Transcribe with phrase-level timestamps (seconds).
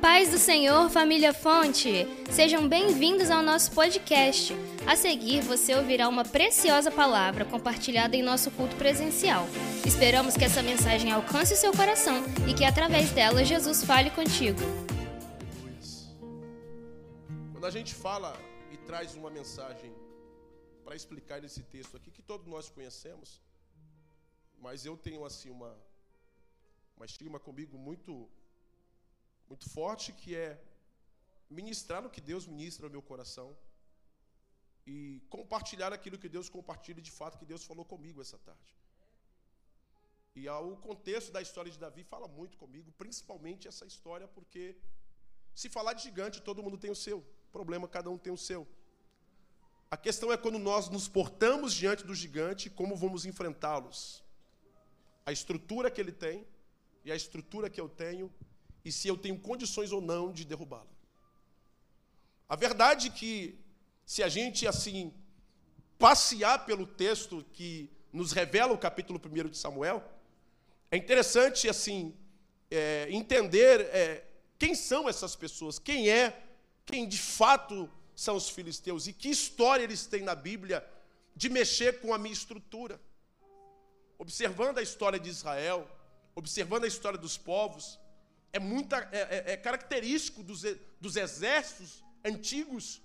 [0.00, 2.06] paz do Senhor, família Fonte!
[2.30, 4.54] Sejam bem-vindos ao nosso podcast.
[4.86, 9.46] A seguir, você ouvirá uma preciosa palavra compartilhada em nosso culto presencial.
[9.86, 12.16] Esperamos que essa mensagem alcance o seu coração
[12.48, 14.58] e que, através dela, Jesus fale contigo.
[17.52, 18.34] Quando a gente fala
[18.72, 19.92] e traz uma mensagem
[20.82, 23.38] para explicar esse texto aqui, que todos nós conhecemos,
[24.58, 25.76] mas eu tenho assim uma,
[26.96, 28.30] uma estigma comigo muito
[29.50, 30.58] muito forte que é
[31.58, 33.48] ministrar o que Deus ministra no meu coração
[34.86, 38.72] e compartilhar aquilo que Deus compartilha de fato que Deus falou comigo essa tarde.
[40.36, 44.76] E o contexto da história de Davi fala muito comigo, principalmente essa história, porque
[45.52, 47.26] se falar de gigante, todo mundo tem o seu.
[47.50, 48.66] Problema, cada um tem o seu.
[49.90, 54.22] A questão é quando nós nos portamos diante do gigante, como vamos enfrentá-los.
[55.26, 56.46] A estrutura que ele tem
[57.04, 58.32] e a estrutura que eu tenho
[58.84, 60.86] e se eu tenho condições ou não de derrubá-la.
[62.48, 63.58] A verdade é que,
[64.04, 65.14] se a gente assim
[65.98, 70.02] passear pelo texto que nos revela o capítulo 1 de Samuel,
[70.90, 72.16] é interessante assim
[72.70, 74.24] é, entender é,
[74.58, 76.42] quem são essas pessoas, quem é,
[76.84, 80.84] quem de fato são os filisteus e que história eles têm na Bíblia
[81.34, 83.00] de mexer com a minha estrutura.
[84.18, 85.88] Observando a história de Israel,
[86.34, 87.98] observando a história dos povos,
[88.52, 90.62] é, muita, é, é, é característico dos,
[91.00, 93.02] dos exércitos antigos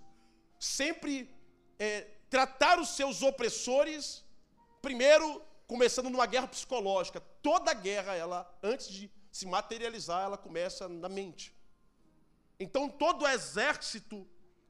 [0.59, 1.29] sempre
[1.77, 4.23] é, tratar os seus opressores,
[4.81, 7.21] primeiro começando numa guerra psicológica.
[7.41, 11.53] Toda guerra, ela antes de se materializar, ela começa na mente.
[12.59, 14.27] Então todo exército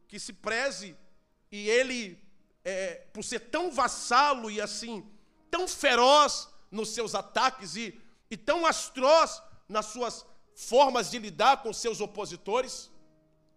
[0.08, 0.96] que se preze
[1.52, 2.20] e ele,
[2.64, 5.10] é, por ser tão vassalo e assim
[5.50, 11.74] tão feroz nos seus ataques e, e tão astroz nas suas formas de lidar com
[11.74, 12.90] seus opositores,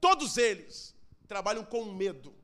[0.01, 0.95] todos eles
[1.29, 2.35] trabalham com medo.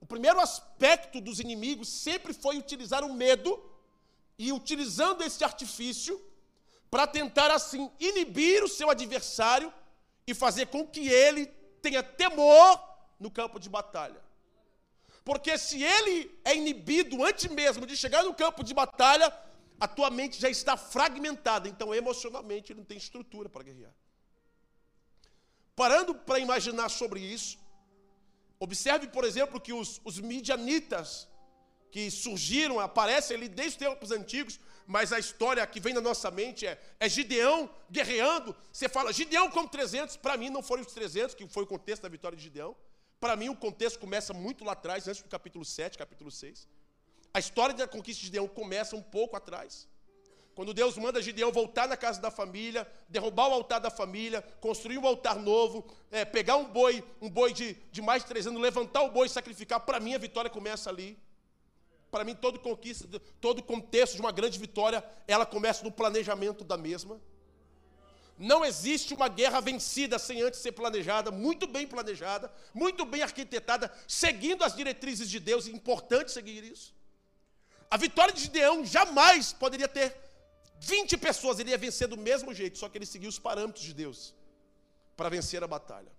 [0.00, 3.62] O primeiro aspecto dos inimigos sempre foi utilizar o medo
[4.38, 6.20] e utilizando esse artifício
[6.90, 9.72] para tentar assim inibir o seu adversário
[10.26, 11.46] e fazer com que ele
[11.80, 12.80] tenha temor
[13.18, 14.22] no campo de batalha.
[15.24, 19.32] Porque se ele é inibido antes mesmo de chegar no campo de batalha,
[19.78, 23.94] a tua mente já está fragmentada, então emocionalmente não tem estrutura para guerrear.
[25.74, 27.58] Parando para imaginar sobre isso,
[28.58, 31.28] observe, por exemplo, que os, os midianitas
[31.90, 36.30] que surgiram, aparecem ali desde os tempos antigos, mas a história que vem na nossa
[36.30, 38.54] mente é, é Gideão guerreando.
[38.72, 42.02] Você fala, Gideão com 300, para mim não foram os 300, que foi o contexto
[42.02, 42.76] da vitória de Gideão.
[43.20, 46.68] Para mim o contexto começa muito lá atrás, antes do capítulo 7, capítulo 6.
[47.34, 49.88] A história da conquista de Gideão começa um pouco atrás.
[50.54, 54.98] Quando Deus manda Gideão voltar na casa da família, derrubar o altar da família, construir
[54.98, 58.62] um altar novo, é, pegar um boi, um boi de, de mais de três anos,
[58.62, 61.18] levantar o boi e sacrificar, para mim a vitória começa ali.
[62.08, 66.76] Para mim, todo conquista, todo contexto de uma grande vitória, ela começa no planejamento da
[66.76, 67.20] mesma.
[68.38, 73.92] Não existe uma guerra vencida sem antes ser planejada, muito bem planejada, muito bem arquitetada,
[74.06, 76.93] seguindo as diretrizes de Deus, é importante seguir isso.
[77.90, 80.16] A vitória de Gideão jamais poderia ter
[80.80, 83.94] 20 pessoas, ele ia vencer do mesmo jeito, só que ele seguiu os parâmetros de
[83.94, 84.34] Deus
[85.16, 86.12] para vencer a batalha.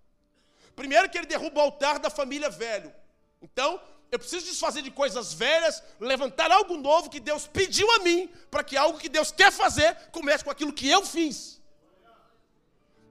[0.76, 2.94] Primeiro que ele derruba o altar da família velho.
[3.42, 3.82] Então,
[4.12, 8.64] eu preciso desfazer de coisas velhas, levantar algo novo que Deus pediu a mim, para
[8.64, 11.62] que algo que Deus quer fazer comece com aquilo que eu fiz.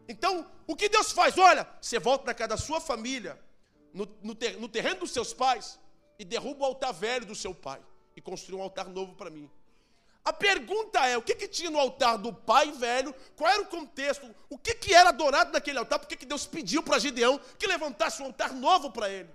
[0.09, 1.37] Então, o que Deus faz?
[1.39, 3.39] Olha, você volta na casa da sua família,
[3.93, 5.79] no, no, ter, no terreno dos seus pais,
[6.19, 7.81] e derruba o altar velho do seu pai
[8.17, 9.51] e construiu um altar novo para mim.
[10.25, 13.15] A pergunta é: o que, que tinha no altar do pai velho?
[13.37, 14.35] Qual era o contexto?
[14.49, 15.99] O que, que era adorado naquele altar?
[15.99, 19.29] Por que, que Deus pediu para Gideão que levantasse um altar novo para ele?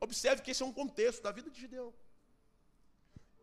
[0.00, 1.92] Observe que esse é um contexto da vida de Gideão.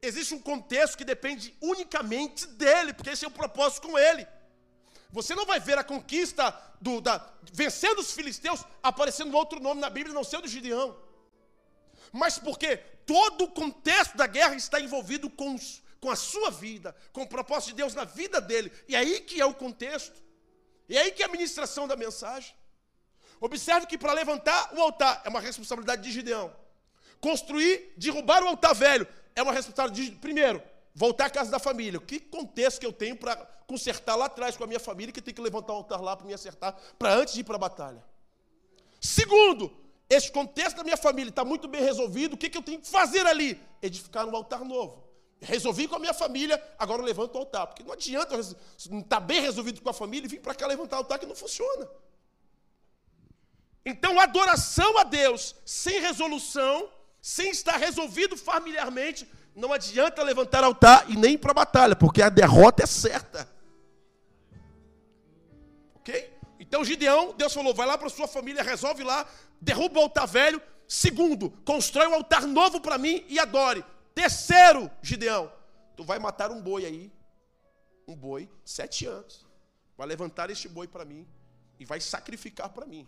[0.02, 4.26] Existe um contexto que depende unicamente dele, porque esse é o propósito com ele.
[5.12, 9.90] Você não vai ver a conquista do, da, vencendo os filisteus aparecendo outro nome na
[9.90, 10.96] Bíblia, não ser o de Gideão.
[12.12, 15.58] Mas porque todo o contexto da guerra está envolvido com,
[16.00, 18.72] com a sua vida, com o propósito de Deus na vida dele.
[18.88, 20.22] E aí que é o contexto.
[20.90, 22.54] E aí que é a ministração da mensagem.
[23.40, 26.54] Observe que para levantar o altar é uma responsabilidade de Gideão.
[27.20, 30.62] Construir, derrubar o altar velho é uma responsabilidade de, primeiro,
[30.94, 32.00] voltar à casa da família.
[32.00, 33.36] Que contexto que eu tenho para
[33.66, 36.28] consertar lá atrás com a minha família que tem que levantar o altar lá para
[36.28, 38.04] me acertar, para antes de ir para a batalha.
[39.00, 39.76] Segundo,
[40.12, 42.88] esse contexto da minha família está muito bem resolvido, o que, que eu tenho que
[42.90, 43.58] fazer ali?
[43.82, 45.02] Edificar um altar novo.
[45.40, 47.68] Resolvi com a minha família, agora eu levanto o altar.
[47.68, 50.68] Porque não adianta não estar tá bem resolvido com a família e vir para cá
[50.68, 51.88] levantar o altar que não funciona.
[53.86, 56.90] Então, adoração a Deus sem resolução,
[57.22, 59.26] sem estar resolvido familiarmente,
[59.56, 63.50] não adianta levantar altar e nem ir para a batalha, porque a derrota é certa.
[65.96, 66.31] Ok?
[66.72, 69.30] Então, Gideão, Deus falou: vai lá para sua família, resolve lá,
[69.60, 70.62] derruba o altar velho.
[70.88, 73.84] Segundo, constrói um altar novo para mim e adore.
[74.16, 75.52] Terceiro, Gideão,
[75.98, 77.12] tu vai matar um boi aí,
[78.08, 79.46] um boi, sete anos.
[79.98, 81.28] Vai levantar este boi para mim
[81.78, 83.06] e vai sacrificar para mim.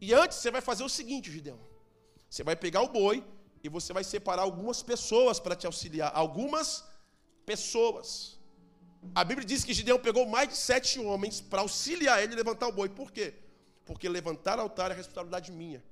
[0.00, 1.60] E antes você vai fazer o seguinte, Gideão.
[2.30, 3.22] Você vai pegar o boi
[3.62, 6.12] e você vai separar algumas pessoas para te auxiliar.
[6.14, 6.82] Algumas
[7.44, 8.39] pessoas.
[9.14, 12.68] A Bíblia diz que Gideão pegou mais de sete homens para auxiliar ele a levantar
[12.68, 12.88] o boi.
[12.88, 13.34] Por quê?
[13.84, 15.82] Porque levantar o altar é responsabilidade minha.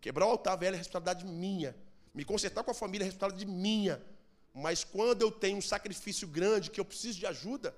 [0.00, 1.76] Quebrar o altar velho é responsabilidade minha.
[2.12, 4.02] Me consertar com a família é responsabilidade minha.
[4.52, 7.74] Mas quando eu tenho um sacrifício grande que eu preciso de ajuda,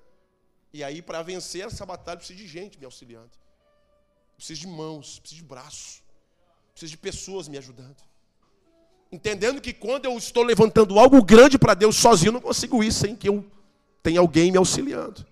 [0.73, 3.31] e aí para vencer essa batalha eu preciso de gente me auxiliando.
[4.37, 6.02] Preciso de mãos, preciso de braços,
[6.73, 7.96] preciso de pessoas me ajudando.
[9.11, 12.93] Entendendo que quando eu estou levantando algo grande para Deus sozinho, eu não consigo ir
[12.93, 13.44] sem que eu
[14.08, 15.26] tenha alguém me auxiliando.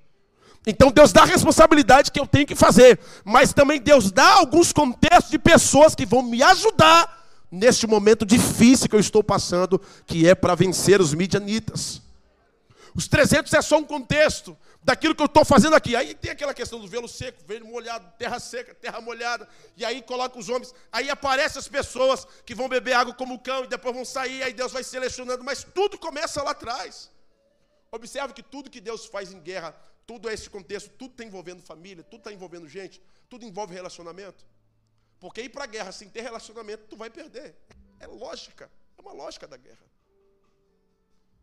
[0.66, 4.70] Então Deus dá a responsabilidade que eu tenho que fazer, mas também Deus dá alguns
[4.72, 10.28] contextos de pessoas que vão me ajudar neste momento difícil que eu estou passando, que
[10.28, 12.02] é para vencer os midianitas.
[12.94, 14.56] Os 300 é só um contexto,
[14.86, 15.96] daquilo que eu estou fazendo aqui.
[15.96, 19.48] Aí tem aquela questão do velo seco, velo molhado, terra seca, terra molhada.
[19.76, 20.72] E aí coloca os homens.
[20.92, 24.44] Aí aparecem as pessoas que vão beber água como cão e depois vão sair.
[24.44, 25.42] Aí Deus vai selecionando.
[25.42, 27.10] Mas tudo começa lá atrás.
[27.90, 29.72] Observe que tudo que Deus faz em guerra,
[30.06, 34.44] tudo é esse contexto, tudo está envolvendo família, tudo está envolvendo gente, tudo envolve relacionamento.
[35.18, 37.56] Porque ir para a guerra sem ter relacionamento, tu vai perder.
[37.98, 39.86] É lógica, é uma lógica da guerra.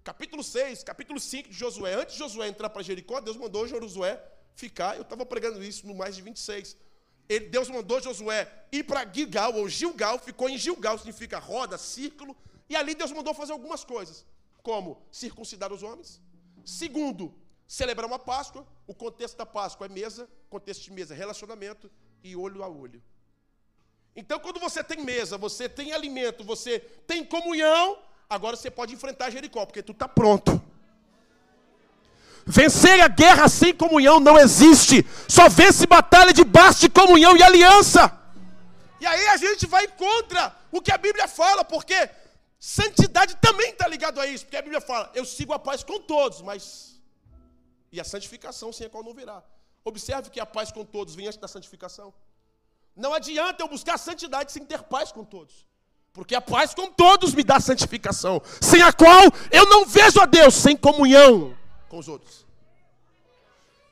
[0.04, 1.94] Capítulo 6, capítulo 5 de Josué.
[1.94, 4.22] Antes de Josué entrar para Jericó, Deus mandou Josué
[4.54, 4.98] ficar.
[4.98, 6.76] Eu estava pregando isso no mais de 26.
[7.30, 12.36] Ele, Deus mandou Josué ir para Gilgal, ou Gilgal, ficou em Gilgal, significa roda, círculo.
[12.70, 14.26] E ali Deus mandou fazer algumas coisas,
[14.62, 16.22] como circuncidar os homens.
[16.64, 17.34] Segundo,
[17.68, 18.66] celebrar uma Páscoa.
[18.86, 21.90] O contexto da Páscoa é mesa, contexto de mesa é relacionamento
[22.24, 23.02] e olho a olho.
[24.16, 27.98] Então, quando você tem mesa, você tem alimento, você tem comunhão,
[28.34, 30.60] Agora você pode enfrentar Jericó, porque tu está pronto.
[32.46, 35.06] Vencer a guerra sem comunhão não existe.
[35.28, 38.12] Só vence batalha debaixo de comunhão e aliança.
[39.00, 42.10] E aí a gente vai contra o que a Bíblia fala, porque
[42.64, 44.46] santidade também está ligado a isso.
[44.46, 46.64] Porque a Bíblia fala, eu sigo a paz com todos, mas.
[47.92, 49.44] E a santificação sem a qual não virá.
[49.84, 52.14] Observe que a paz com todos vem antes da santificação.
[52.96, 55.68] Não adianta eu buscar santidade sem ter paz com todos.
[56.14, 60.26] Porque a paz com todos me dá santificação, sem a qual eu não vejo a
[60.26, 61.58] Deus, sem comunhão
[61.90, 62.46] com os outros.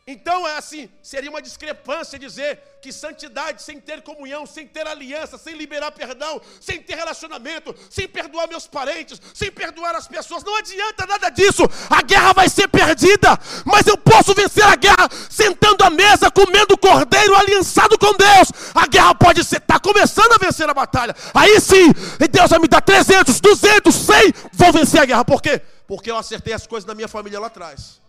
[0.07, 5.37] Então é assim, seria uma discrepância dizer que santidade sem ter comunhão, sem ter aliança,
[5.37, 10.57] sem liberar perdão, sem ter relacionamento, sem perdoar meus parentes, sem perdoar as pessoas, não
[10.57, 11.61] adianta nada disso.
[11.87, 16.75] A guerra vai ser perdida, mas eu posso vencer a guerra sentando à mesa, comendo
[16.79, 18.51] cordeiro, aliançado com Deus.
[18.73, 21.15] A guerra pode ser, está começando a vencer a batalha.
[21.31, 21.93] Aí sim,
[22.31, 25.23] Deus vai me dar 300, 200, 100, vou vencer a guerra.
[25.23, 25.61] Por quê?
[25.87, 28.00] Porque eu acertei as coisas na minha família lá atrás.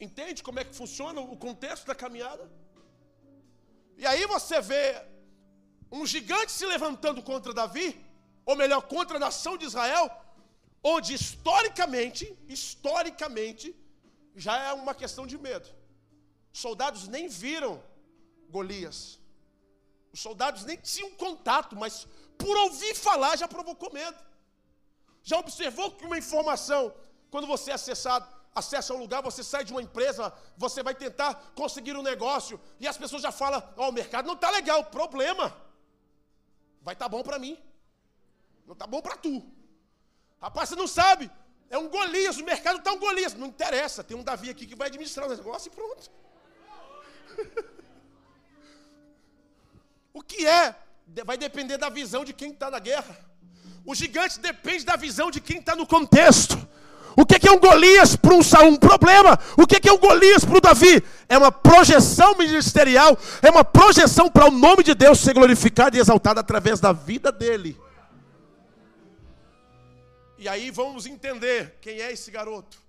[0.00, 2.48] Entende como é que funciona o contexto da caminhada?
[3.96, 5.04] E aí você vê
[5.90, 7.88] um gigante se levantando contra Davi,
[8.46, 10.08] ou melhor, contra a nação de Israel,
[10.82, 13.74] onde historicamente, historicamente,
[14.36, 15.68] já é uma questão de medo.
[16.52, 17.82] Os soldados nem viram
[18.48, 19.18] Golias.
[20.12, 22.06] Os soldados nem tinham contato, mas
[22.38, 24.16] por ouvir falar já provocou medo.
[25.24, 26.94] Já observou que uma informação,
[27.30, 31.34] quando você é acessado, acessa um lugar, você sai de uma empresa, você vai tentar
[31.54, 34.84] conseguir um negócio, e as pessoas já falam: Ó, oh, o mercado não está legal,
[34.84, 35.56] problema.
[36.82, 37.58] Vai estar tá bom para mim,
[38.66, 39.42] não está bom para tu.
[40.40, 41.30] Rapaz, você não sabe,
[41.70, 44.76] é um Golias, o mercado está um Golias, não interessa, tem um Davi aqui que
[44.76, 46.10] vai administrar o negócio e pronto.
[50.14, 50.74] o que é?
[51.24, 53.28] Vai depender da visão de quem está na guerra.
[53.84, 56.56] O gigante depende da visão de quem está no contexto.
[57.20, 58.68] O que é um Golias para um Saul?
[58.68, 59.36] Um problema.
[59.56, 61.02] O que é um Golias para o Davi?
[61.28, 65.98] É uma projeção ministerial, é uma projeção para o nome de Deus ser glorificado e
[65.98, 67.76] exaltado através da vida dele.
[70.38, 72.80] E aí vamos entender quem é esse garoto.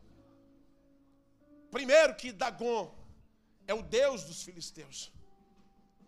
[1.72, 2.94] Primeiro que Dagon
[3.66, 5.12] é o Deus dos filisteus.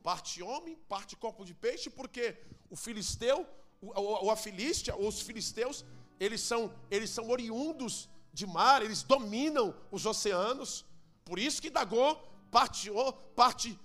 [0.04, 2.36] Parte homem, parte corpo de peixe, porque
[2.70, 3.48] o filisteu,
[3.82, 5.84] ou a filístia, ou os filisteus,
[6.26, 10.86] eles são, eles são oriundos de mar, eles dominam os oceanos.
[11.26, 12.16] Por isso que Dagô
[12.52, 12.92] parte,
[13.36, 13.80] parte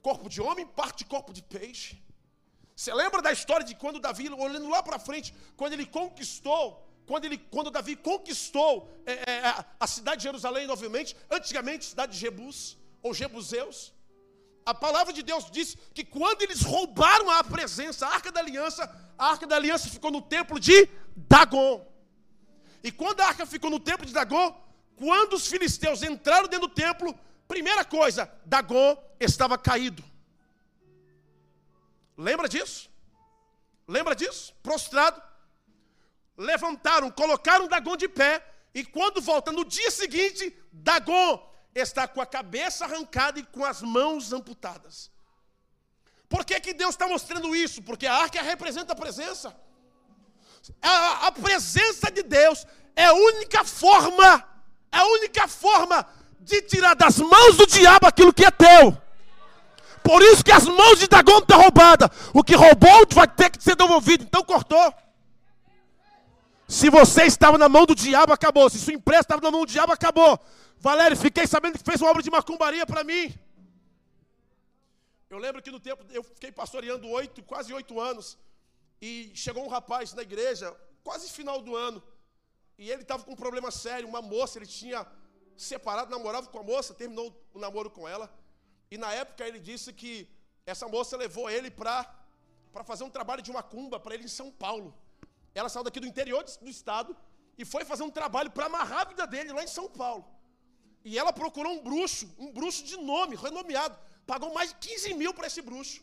[0.00, 2.02] corpo de homem, parte corpo de peixe.
[2.74, 6.64] Você lembra da história de quando Davi, olhando lá para frente, quando ele conquistou,
[7.04, 12.18] quando, ele, quando Davi conquistou é, é, a cidade de Jerusalém novamente, antigamente cidade de
[12.18, 13.92] Jebus, ou Jebuseus,
[14.64, 18.82] a palavra de Deus diz que quando eles roubaram a presença, a arca da aliança,
[19.18, 21.86] a arca da aliança ficou no templo de Dagon.
[22.82, 24.60] E quando a arca ficou no templo de Dagon,
[24.96, 30.02] quando os filisteus entraram dentro do templo, primeira coisa, Dagon estava caído.
[32.16, 32.90] Lembra disso?
[33.86, 34.54] Lembra disso?
[34.62, 35.20] Prostrado.
[36.36, 38.44] Levantaram, colocaram Dagon de pé.
[38.74, 43.82] E quando volta no dia seguinte, Dagon está com a cabeça arrancada e com as
[43.82, 45.10] mãos amputadas.
[46.28, 47.82] Por que, que Deus está mostrando isso?
[47.82, 49.54] Porque a arca representa a presença.
[50.80, 54.44] A, a presença de Deus é a única forma,
[54.92, 56.06] é a única forma
[56.40, 58.96] de tirar das mãos do diabo aquilo que é teu.
[60.02, 62.08] Por isso que as mãos de Dagon estão roubadas.
[62.34, 64.24] O que roubou vai ter que ser devolvido.
[64.24, 64.92] Então cortou.
[66.66, 68.68] Se você estava na mão do diabo, acabou.
[68.68, 70.40] Se sua empresa estava na mão do diabo, acabou.
[70.78, 73.32] Valério, fiquei sabendo que fez uma obra de macumbaria para mim.
[75.30, 78.36] Eu lembro que no tempo, eu fiquei pastoreando oito, quase oito anos.
[79.06, 80.66] E chegou um rapaz na igreja,
[81.02, 82.00] quase final do ano.
[82.78, 84.08] E ele estava com um problema sério.
[84.08, 85.04] Uma moça, ele tinha
[85.56, 88.32] separado, namorava com a moça, terminou o namoro com ela.
[88.92, 90.28] E na época ele disse que
[90.64, 92.06] essa moça levou ele para
[92.84, 94.94] fazer um trabalho de macumba para ele em São Paulo.
[95.52, 97.16] Ela saiu daqui do interior do estado
[97.58, 100.24] e foi fazer um trabalho para amarrar a vida dele lá em São Paulo.
[101.04, 103.98] E ela procurou um bruxo, um bruxo de nome, renomeado.
[104.24, 106.00] Pagou mais de 15 mil para esse bruxo.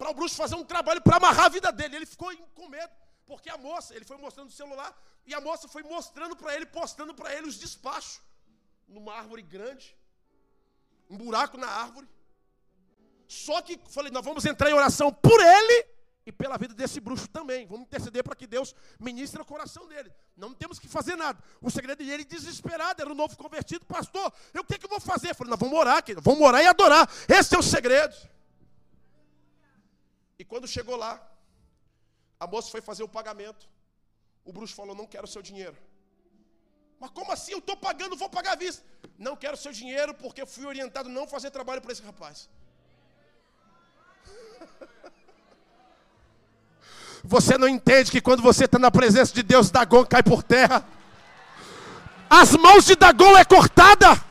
[0.00, 1.96] Para o bruxo fazer um trabalho para amarrar a vida dele.
[1.96, 2.92] Ele ficou com medo.
[3.26, 4.90] Porque a moça, ele foi mostrando o celular,
[5.26, 8.20] e a moça foi mostrando para ele, postando para ele os despachos.
[8.88, 9.94] Numa árvore grande
[11.10, 12.08] um buraco na árvore.
[13.28, 15.86] Só que falei, nós vamos entrar em oração por ele
[16.24, 17.66] e pela vida desse bruxo também.
[17.66, 20.10] Vamos interceder para que Deus ministre o coração dele.
[20.36, 21.42] Não temos que fazer nada.
[21.60, 24.32] O segredo dele desesperado, era um novo convertido, pastor.
[24.54, 25.34] Eu o que, que eu vou fazer?
[25.34, 26.22] falei, nós vamos orar, querido.
[26.22, 27.08] vamos orar e adorar.
[27.28, 28.14] Esse é o segredo.
[30.40, 31.12] E quando chegou lá,
[32.42, 33.64] a moça foi fazer o pagamento.
[34.42, 35.76] O bruxo falou: Não quero o seu dinheiro.
[36.98, 37.52] Mas como assim?
[37.52, 38.82] Eu estou pagando, vou pagar à vista.
[39.18, 42.48] Não quero seu dinheiro porque fui orientado a não fazer trabalho para esse rapaz.
[47.22, 50.82] Você não entende que quando você está na presença de Deus, Dagon cai por terra.
[52.30, 54.29] As mãos de Dagon é cortada.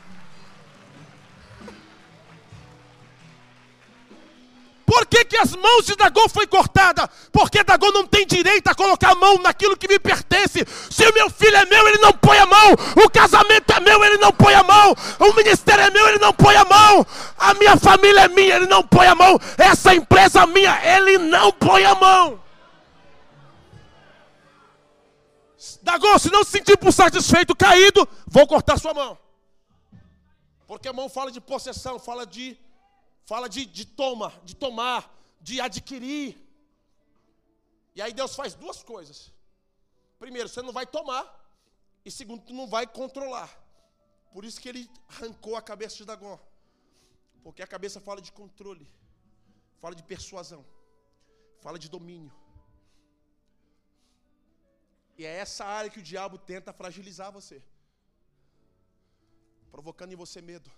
[4.90, 7.08] Por que, que as mãos de Dagom foi cortada?
[7.30, 10.66] Porque Dagom não tem direito a colocar a mão naquilo que me pertence.
[10.90, 12.72] Se o meu filho é meu, ele não põe a mão.
[12.96, 14.92] O casamento é meu, ele não põe a mão.
[15.20, 17.06] O ministério é meu, ele não põe a mão.
[17.38, 19.38] A minha família é minha, ele não põe a mão.
[19.56, 22.42] Essa empresa é minha, ele não põe a mão.
[25.82, 29.16] Dagom, se não se sentir por satisfeito, caído, vou cortar sua mão.
[30.66, 32.58] Porque a mão fala de possessão, fala de
[33.30, 35.02] Fala de, de toma, de tomar,
[35.40, 36.28] de adquirir.
[37.94, 39.18] E aí Deus faz duas coisas.
[40.18, 41.24] Primeiro, você não vai tomar.
[42.04, 43.50] E segundo, tu não vai controlar.
[44.32, 46.36] Por isso que ele arrancou a cabeça de Dagom.
[47.44, 48.88] Porque a cabeça fala de controle,
[49.78, 50.66] fala de persuasão,
[51.60, 52.32] fala de domínio.
[55.16, 57.62] E é essa área que o diabo tenta fragilizar você,
[59.70, 60.68] provocando em você medo,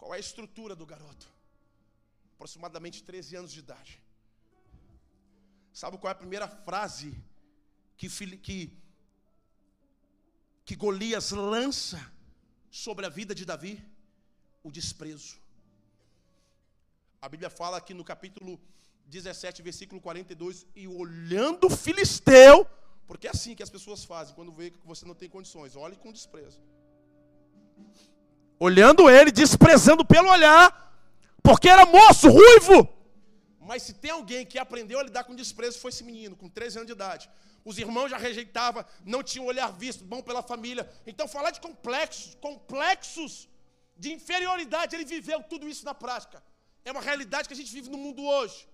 [0.00, 1.26] qual é a estrutura do garoto?
[2.34, 4.02] Aproximadamente 13 anos de idade.
[5.74, 7.14] Sabe qual é a primeira frase
[7.98, 8.58] que, que,
[10.64, 12.00] que Golias lança
[12.70, 13.74] sobre a vida de Davi?
[14.64, 15.38] O desprezo.
[17.20, 18.58] A Bíblia fala aqui no capítulo
[19.04, 22.66] 17, versículo 42, e olhando o filisteu,
[23.06, 25.96] porque é assim que as pessoas fazem quando vê que você não tem condições, olhe
[25.96, 26.58] com desprezo
[28.60, 30.66] olhando ele, desprezando pelo olhar,
[31.42, 32.86] porque era moço, ruivo.
[33.58, 36.78] Mas se tem alguém que aprendeu a lidar com desprezo, foi esse menino, com 13
[36.78, 37.30] anos de idade.
[37.64, 40.88] Os irmãos já rejeitavam, não tinham olhar visto, bom pela família.
[41.06, 43.48] Então, falar de complexos, complexos
[43.96, 46.42] de inferioridade, ele viveu tudo isso na prática.
[46.84, 48.68] É uma realidade que a gente vive no mundo hoje,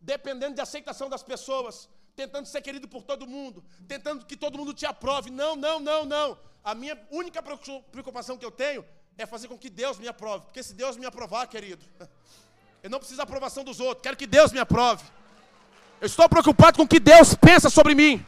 [0.00, 4.74] dependendo de aceitação das pessoas, tentando ser querido por todo mundo, tentando que todo mundo
[4.74, 5.30] te aprove.
[5.30, 6.38] Não, não, não, não.
[6.62, 8.84] A minha única preocupação que eu tenho
[9.18, 10.44] é fazer com que Deus me aprove.
[10.46, 11.84] Porque se Deus me aprovar, querido,
[12.82, 15.04] eu não preciso da aprovação dos outros, quero que Deus me aprove.
[16.00, 18.24] Eu estou preocupado com o que Deus pensa sobre mim.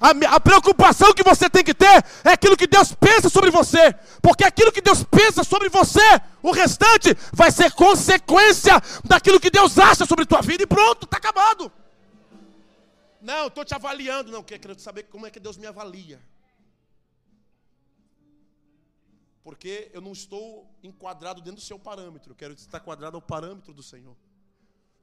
[0.00, 3.94] A, a, preocupação que você tem que ter é aquilo que Deus pensa sobre você.
[4.20, 9.78] Porque aquilo que Deus pensa sobre você, o restante vai ser consequência daquilo que Deus
[9.78, 10.64] acha sobre tua vida.
[10.64, 11.70] E pronto, está acabado.
[13.22, 14.32] Não, estou te avaliando.
[14.32, 16.20] Não, quero saber como é que Deus me avalia.
[19.44, 22.32] Porque eu não estou enquadrado dentro do seu parâmetro.
[22.32, 24.16] Eu quero estar quadrado ao parâmetro do Senhor.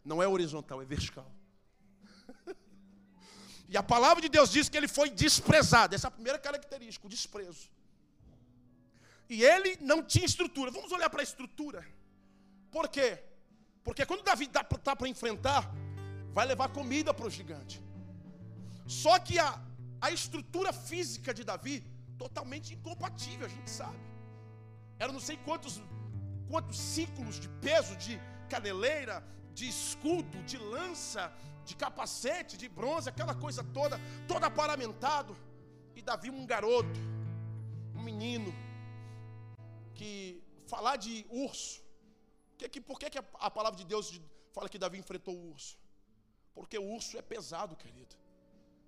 [0.04, 1.32] Não é horizontal, é vertical.
[3.74, 5.96] E a palavra de Deus diz que ele foi desprezado.
[5.96, 7.70] Essa é a primeira característica, o desprezo.
[9.30, 10.70] E ele não tinha estrutura.
[10.72, 11.88] Vamos olhar para a estrutura.
[12.70, 13.24] Por quê?
[13.82, 15.72] Porque quando Davi está para enfrentar,
[16.34, 17.82] vai levar comida para o gigante.
[18.86, 19.58] Só que a,
[20.02, 21.82] a estrutura física de Davi,
[22.18, 24.11] totalmente incompatível, a gente sabe.
[25.04, 25.74] Era não sei quantos,
[26.50, 28.14] quantos ciclos de peso, de
[28.52, 29.16] caneleira,
[29.60, 31.24] de escudo, de lança,
[31.68, 33.96] de capacete, de bronze, aquela coisa toda,
[34.28, 35.36] todo aparamentado.
[35.96, 37.00] E Davi, um garoto,
[37.96, 38.54] um menino,
[39.96, 40.12] que
[40.68, 41.84] falar de urso,
[42.58, 44.22] que, que, por que, que a, a palavra de Deus
[44.54, 45.80] fala que Davi enfrentou o urso?
[46.54, 48.16] Porque o urso é pesado, querido,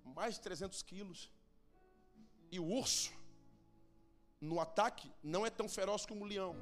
[0.04, 1.20] mais de 300 quilos.
[2.52, 3.12] E o urso,
[4.50, 6.54] no ataque, não é tão feroz como o leão.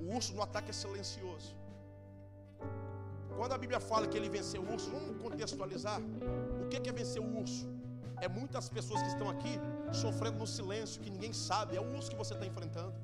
[0.00, 1.50] O urso no ataque é silencioso.
[3.36, 6.00] Quando a Bíblia fala que ele venceu o urso, vamos contextualizar.
[6.62, 7.66] O que é vencer o urso?
[8.20, 9.54] É muitas pessoas que estão aqui
[9.92, 11.76] sofrendo no silêncio, que ninguém sabe.
[11.76, 12.94] É o urso que você está enfrentando.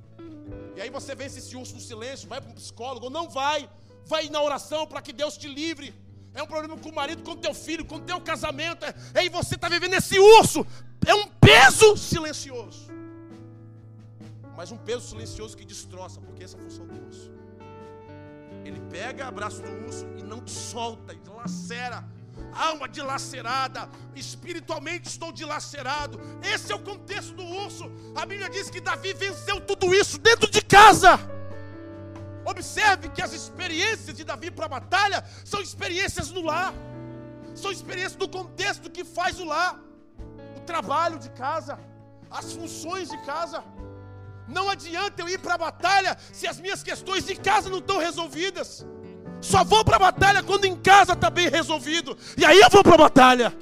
[0.77, 3.69] E aí você vence esse urso no silêncio, vai para um psicólogo, não vai.
[4.07, 5.95] Vai na oração para que Deus te livre.
[6.33, 8.85] É um problema com o marido, com o teu filho, com o teu casamento.
[8.85, 10.67] É, aí você está vivendo esse urso.
[11.07, 13.00] É um peso silencioso.
[14.61, 17.33] Mas um peso silencioso que destroça, porque essa é a função do urso.
[18.63, 22.05] Ele pega, abraço do urso e não te solta, dilacera.
[22.53, 26.21] Alma dilacerada, espiritualmente estou dilacerado.
[26.43, 27.91] Esse é o contexto do urso.
[28.15, 31.19] A Bíblia diz que Davi venceu tudo isso dentro de casa.
[32.45, 36.75] Observe que as experiências de Davi para a batalha são experiências no lar,
[37.55, 39.81] são experiências do contexto que faz o lar,
[40.55, 41.81] o trabalho de casa,
[42.31, 43.65] as funções de casa.
[44.51, 47.99] Não adianta eu ir para a batalha se as minhas questões de casa não estão
[47.99, 48.85] resolvidas.
[49.41, 52.17] Só vou para a batalha quando em casa está bem resolvido.
[52.37, 53.57] E aí eu vou para a batalha.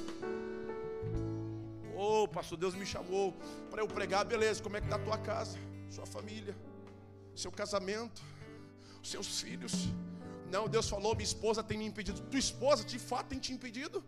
[1.95, 3.33] Ô, oh, pastor, Deus me chamou
[3.69, 4.25] para eu pregar.
[4.25, 5.57] Beleza, como é que está a tua casa?
[5.89, 6.55] Sua família,
[7.35, 8.21] seu casamento,
[9.03, 9.89] seus filhos.
[10.51, 12.19] Não, Deus falou, minha esposa tem me impedido.
[12.21, 14.03] Tua esposa de fato tem te impedido?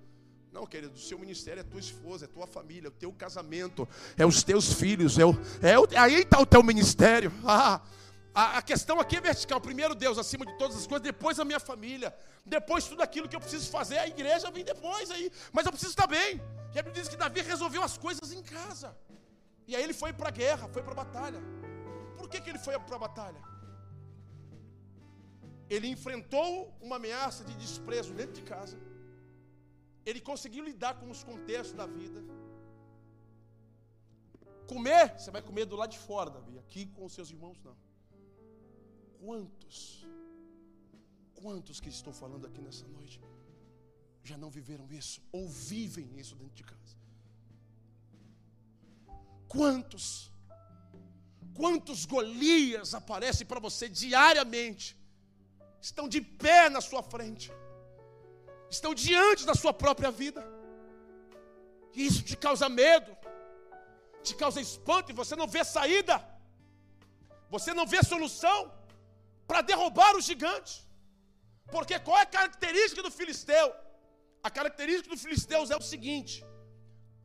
[0.51, 3.87] Não, querido, o seu ministério é tua esposa, é tua família, é o teu casamento,
[4.17, 7.31] é os teus filhos, é o, é o, aí está o teu ministério.
[7.43, 7.81] Ah,
[8.33, 9.59] a, a, questão aqui é vertical.
[9.59, 13.35] Primeiro Deus acima de todas as coisas, depois a minha família, depois tudo aquilo que
[13.35, 13.97] eu preciso fazer.
[13.97, 16.41] A igreja vem depois aí, mas eu preciso estar bem.
[16.73, 18.95] E a Bíblia diz que Davi resolveu as coisas em casa.
[19.67, 21.41] E aí ele foi para a guerra, foi para a batalha.
[22.17, 23.41] Por que, que ele foi para a batalha?
[25.69, 28.77] Ele enfrentou uma ameaça de desprezo dentro de casa
[30.05, 32.21] ele conseguiu lidar com os contextos da vida.
[34.67, 37.75] Comer, você vai comer do lado de fora, Davi, aqui com os seus irmãos não.
[39.19, 40.07] Quantos,
[41.35, 43.21] quantos que estou falando aqui nessa noite
[44.23, 46.95] já não viveram isso ou vivem isso dentro de casa?
[49.47, 50.31] Quantos,
[51.53, 54.97] quantos Golias aparecem para você diariamente,
[55.81, 57.51] estão de pé na sua frente?
[58.75, 60.41] Estão diante da sua própria vida.
[61.95, 63.12] E isso te causa medo,
[64.27, 66.15] te causa espanto e você não vê saída,
[67.55, 68.60] você não vê solução
[69.47, 70.75] para derrubar o gigante.
[71.75, 73.67] Porque qual é a característica do filisteu?
[74.47, 76.36] A característica do filisteu é o seguinte: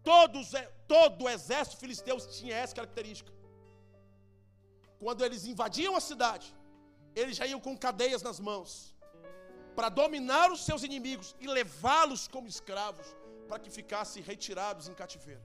[0.02, 0.50] todos,
[0.88, 3.32] todo o exército filisteu tinha essa característica.
[4.98, 6.48] Quando eles invadiam a cidade,
[7.14, 8.95] eles já iam com cadeias nas mãos
[9.76, 13.06] para dominar os seus inimigos e levá-los como escravos,
[13.46, 15.44] para que ficassem retirados em cativeiro.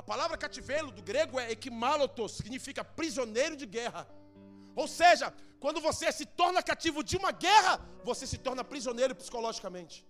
[0.00, 4.06] A palavra cativeiro do grego é ekmalotos, significa prisioneiro de guerra.
[4.82, 7.74] Ou seja, quando você se torna cativo de uma guerra,
[8.04, 10.06] você se torna prisioneiro psicologicamente.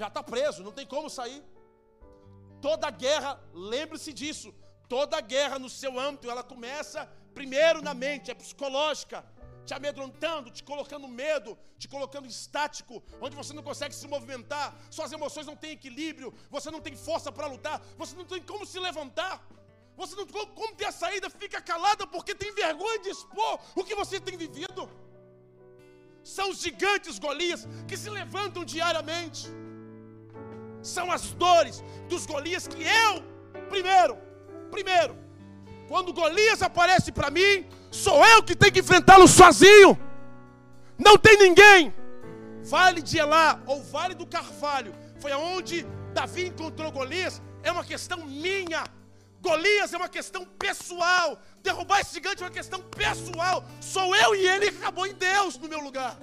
[0.00, 1.40] Já está preso, não tem como sair.
[2.60, 4.52] Toda guerra, lembre-se disso,
[4.88, 9.24] toda guerra no seu âmbito, ela começa primeiro na mente, é psicológica
[9.68, 11.50] te amedrontando, te colocando medo,
[11.80, 16.70] te colocando estático, onde você não consegue se movimentar, suas emoções não têm equilíbrio, você
[16.74, 19.34] não tem força para lutar, você não tem como se levantar,
[20.00, 23.84] você não tem como ter a saída, fica calada porque tem vergonha de expor o
[23.84, 24.88] que você tem vivido.
[26.24, 29.42] São os gigantes Golias que se levantam diariamente.
[30.82, 33.12] São as dores dos Golias que eu,
[33.68, 34.16] primeiro,
[34.70, 35.14] primeiro,
[35.88, 39.98] quando Golias aparece para mim, sou eu que tenho que enfrentá-lo sozinho.
[40.98, 41.94] Não tem ninguém.
[42.62, 47.40] Vale de Elá ou Vale do Carvalho foi aonde Davi encontrou Golias.
[47.62, 48.84] É uma questão minha.
[49.40, 51.40] Golias é uma questão pessoal.
[51.62, 53.64] Derrubar esse gigante é uma questão pessoal.
[53.80, 56.18] Sou eu e ele que acabou em Deus no meu lugar.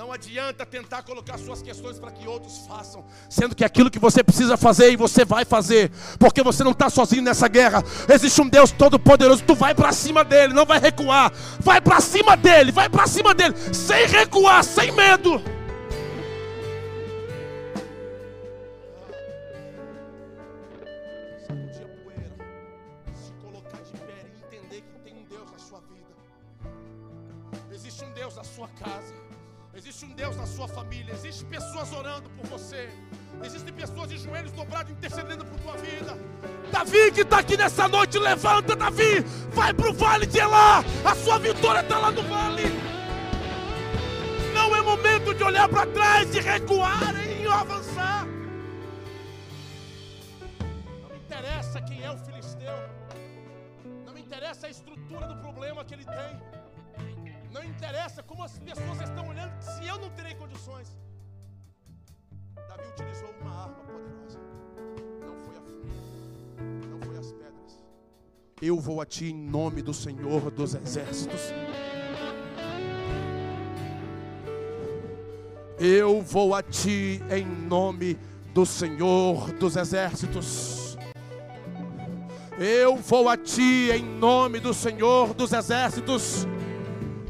[0.00, 4.24] Não adianta tentar colocar suas questões para que outros façam, sendo que aquilo que você
[4.24, 7.84] precisa fazer e você vai fazer, porque você não está sozinho nessa guerra.
[8.08, 9.44] Existe um Deus todo-poderoso.
[9.44, 11.30] Tu vai para cima dele, não vai recuar.
[11.60, 15.38] Vai para cima dele, vai para cima dele, sem recuar, sem medo.
[27.70, 29.09] Existe um Deus na sua casa.
[30.00, 32.88] Existe um Deus na sua família, existem pessoas orando por você,
[33.44, 36.16] existem pessoas de joelhos dobrados intercedendo por tua vida.
[36.72, 41.14] Davi que está aqui nessa noite, levanta, Davi, vai para o vale de Elá, a
[41.14, 42.62] sua vitória está lá no vale.
[44.54, 48.26] Não é momento de olhar para trás, de recuar e avançar.
[51.02, 52.78] Não interessa quem é o filisteu,
[54.06, 56.59] não interessa a estrutura do problema que ele tem.
[57.52, 60.88] Não interessa como as pessoas estão olhando, se eu não terei condições.
[62.54, 64.38] Davi utilizou uma arma poderosa.
[65.20, 67.84] Não foi a fúria, não foi as pedras.
[68.62, 71.40] Eu vou a ti em nome do Senhor dos Exércitos.
[75.78, 78.16] Eu vou a ti em nome
[78.54, 80.96] do Senhor dos Exércitos.
[82.58, 86.46] Eu vou a ti em nome do Senhor dos Exércitos.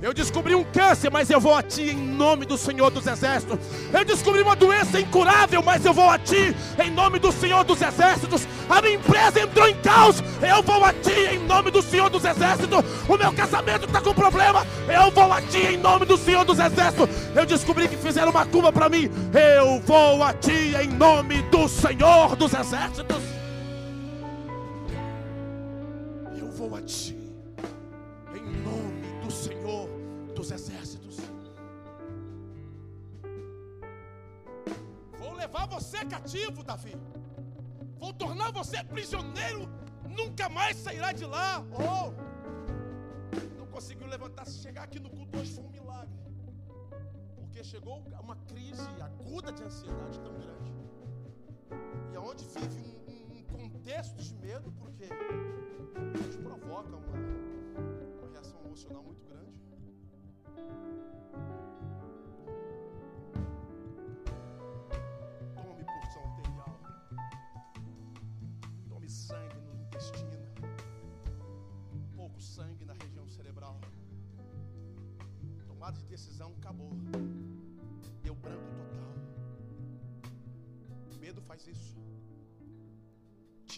[0.02, 3.58] Eu descobri um câncer, mas eu vou a ti em nome do Senhor dos Exércitos.
[3.92, 7.82] Eu descobri uma doença incurável, mas eu vou a ti em nome do Senhor dos
[7.82, 8.48] Exércitos.
[8.68, 12.24] A minha empresa entrou em caos, eu vou a ti em nome do Senhor dos
[12.24, 12.82] Exércitos.
[13.06, 16.58] O meu casamento está com problema, eu vou a ti em nome do Senhor dos
[16.58, 17.08] Exércitos.
[17.34, 21.68] Eu descobri que fizeram uma curva para mim, eu vou a ti em nome do
[21.68, 23.22] Senhor dos Exércitos.
[26.38, 27.19] Eu vou a ti.
[35.70, 36.94] Você cativo, Davi.
[37.98, 39.68] Vou tornar você prisioneiro.
[40.18, 41.64] Nunca mais sairá de lá.
[41.72, 42.10] Oh!
[43.58, 44.44] Não conseguiu levantar.
[44.46, 46.18] Se chegar aqui no culto hoje foi um milagre.
[47.36, 50.72] Porque chegou uma crise aguda de ansiedade tão grande.
[52.12, 55.04] E aonde vive um, um contexto de medo, porque
[56.28, 57.16] isso provoca uma,
[58.18, 59.60] uma reação emocional muito grande.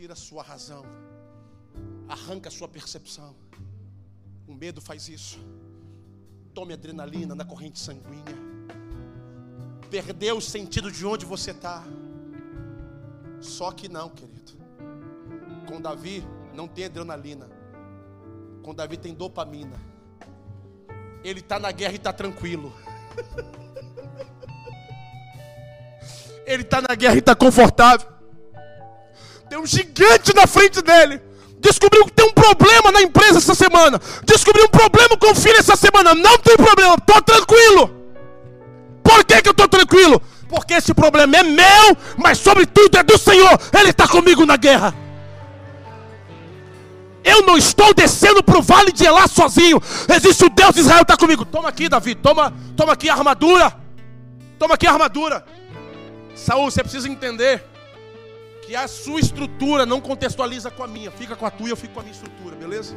[0.02, 0.84] Tira a sua razão.
[2.08, 3.36] Arranca a sua percepção.
[4.48, 5.38] O medo faz isso.
[6.52, 8.36] Tome adrenalina na corrente sanguínea.
[9.88, 11.84] Perdeu o sentido de onde você está.
[13.40, 14.54] Só que não, querido.
[15.68, 17.48] Com Davi não tem adrenalina.
[18.60, 19.80] Com Davi tem dopamina.
[21.22, 22.72] Ele está na guerra e está tranquilo.
[26.44, 28.11] Ele está na guerra e está confortável.
[29.62, 31.20] Um gigante na frente dele
[31.60, 35.56] descobriu que tem um problema na empresa essa semana, descobriu um problema com o filho
[35.56, 37.88] essa semana, não tem problema, estou tranquilo.
[39.04, 40.20] Por que, que eu estou tranquilo?
[40.48, 44.92] Porque esse problema é meu, mas sobretudo é do Senhor, Ele está comigo na guerra.
[47.22, 49.80] Eu não estou descendo para o vale de Elá sozinho.
[50.12, 51.44] Existe o Deus de Israel está comigo.
[51.44, 52.16] Toma aqui, Davi.
[52.16, 53.72] Toma, toma aqui a armadura.
[54.58, 55.44] Toma aqui a armadura.
[56.34, 57.71] Saúl, você precisa entender
[58.72, 61.10] que a sua estrutura não contextualiza com a minha.
[61.10, 62.94] Fica com a tua e eu fico com a minha estrutura, beleza?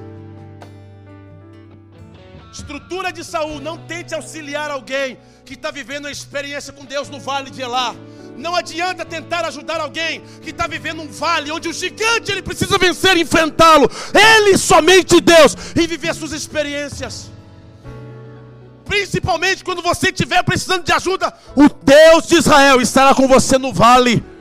[2.49, 7.19] Estrutura de Saul, não tente auxiliar alguém que está vivendo uma experiência com Deus no
[7.19, 7.93] vale de Elá.
[8.37, 12.77] Não adianta tentar ajudar alguém que está vivendo um vale onde o gigante ele precisa
[12.77, 13.91] vencer e enfrentá-lo.
[14.13, 17.29] Ele somente Deus e viver suas experiências.
[18.85, 23.73] Principalmente quando você estiver precisando de ajuda, o Deus de Israel estará com você no
[23.73, 24.34] vale.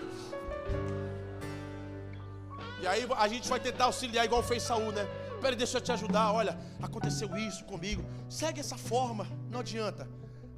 [2.84, 5.08] E aí a gente vai tentar auxiliar igual fez Saul, né?
[5.40, 6.32] Peraí, deixa eu te ajudar.
[6.32, 8.04] Olha, aconteceu isso comigo.
[8.28, 10.06] Segue essa forma, não adianta.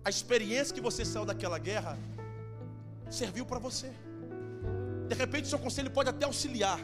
[0.04, 1.96] A experiência que você saiu daquela guerra
[3.08, 3.92] serviu para você.
[5.08, 6.80] De repente, seu conselho pode até auxiliar,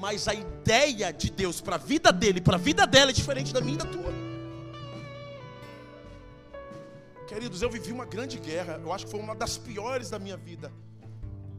[0.00, 3.52] mas a ideia de Deus para a vida dele, para a vida dela é diferente
[3.52, 4.12] da minha e da tua.
[7.28, 10.36] Queridos, eu vivi uma grande guerra, eu acho que foi uma das piores da minha
[10.36, 10.72] vida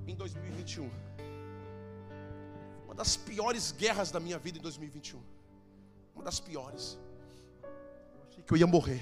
[0.06, 1.11] em 2021.
[3.02, 5.20] Das piores guerras da minha vida em 2021.
[6.14, 7.00] Uma das piores.
[7.64, 9.02] Eu achei que eu ia morrer.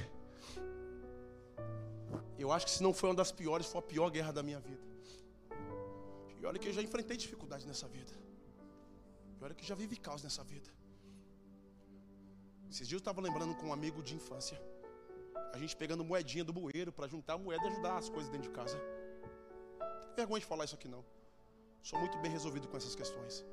[2.43, 4.61] Eu acho que se não foi uma das piores, foi a pior guerra da minha
[4.67, 4.81] vida.
[6.39, 8.13] E olha que eu já enfrentei dificuldades nessa vida.
[9.37, 10.69] E olha que eu já vivi caos nessa vida.
[12.71, 14.57] Esses dias eu estava lembrando com um amigo de infância.
[15.51, 18.47] A gente pegando moedinha do bueiro para juntar a moeda e ajudar as coisas dentro
[18.49, 18.77] de casa.
[19.81, 21.03] Não tem vergonha de falar isso aqui não.
[21.83, 23.43] Sou muito bem resolvido com essas questões.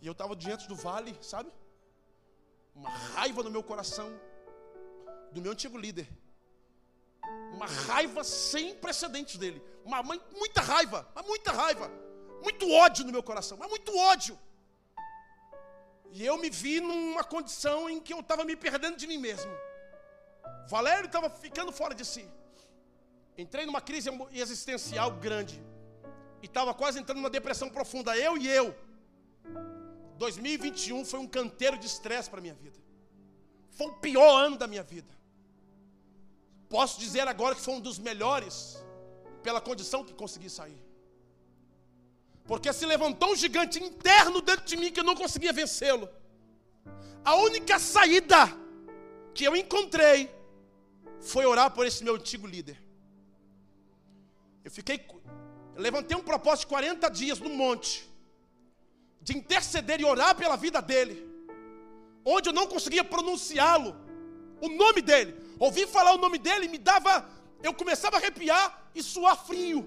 [0.00, 1.50] E eu estava diante do vale, sabe?
[2.74, 4.08] Uma raiva no meu coração
[5.32, 6.08] do meu antigo líder.
[7.52, 9.62] Uma raiva sem precedentes dele.
[9.84, 11.90] Uma, muita raiva, mas muita raiva.
[12.42, 14.38] Muito ódio no meu coração, mas muito ódio.
[16.12, 19.52] E eu me vi numa condição em que eu estava me perdendo de mim mesmo.
[20.68, 22.26] Valério estava ficando fora de si.
[23.36, 25.62] Entrei numa crise existencial grande.
[26.42, 28.16] E estava quase entrando numa depressão profunda.
[28.16, 28.74] Eu e eu.
[30.20, 32.78] 2021 foi um canteiro de estresse para minha vida.
[33.70, 35.12] Foi o pior ano da minha vida.
[36.68, 38.56] Posso dizer agora que foi um dos melhores,
[39.42, 40.80] pela condição que consegui sair.
[42.44, 46.06] Porque se levantou um gigante interno dentro de mim que eu não conseguia vencê-lo.
[47.24, 48.40] A única saída
[49.32, 50.30] que eu encontrei
[51.18, 52.78] foi orar por esse meu antigo líder.
[54.62, 55.02] Eu fiquei,
[55.76, 58.09] eu levantei um propósito de 40 dias no monte,
[59.20, 61.28] de interceder e orar pela vida dele,
[62.24, 63.94] onde eu não conseguia pronunciá-lo,
[64.60, 67.28] o nome dele, Ouvir falar o nome dele me dava.
[67.62, 69.86] Eu começava a arrepiar e suar frio.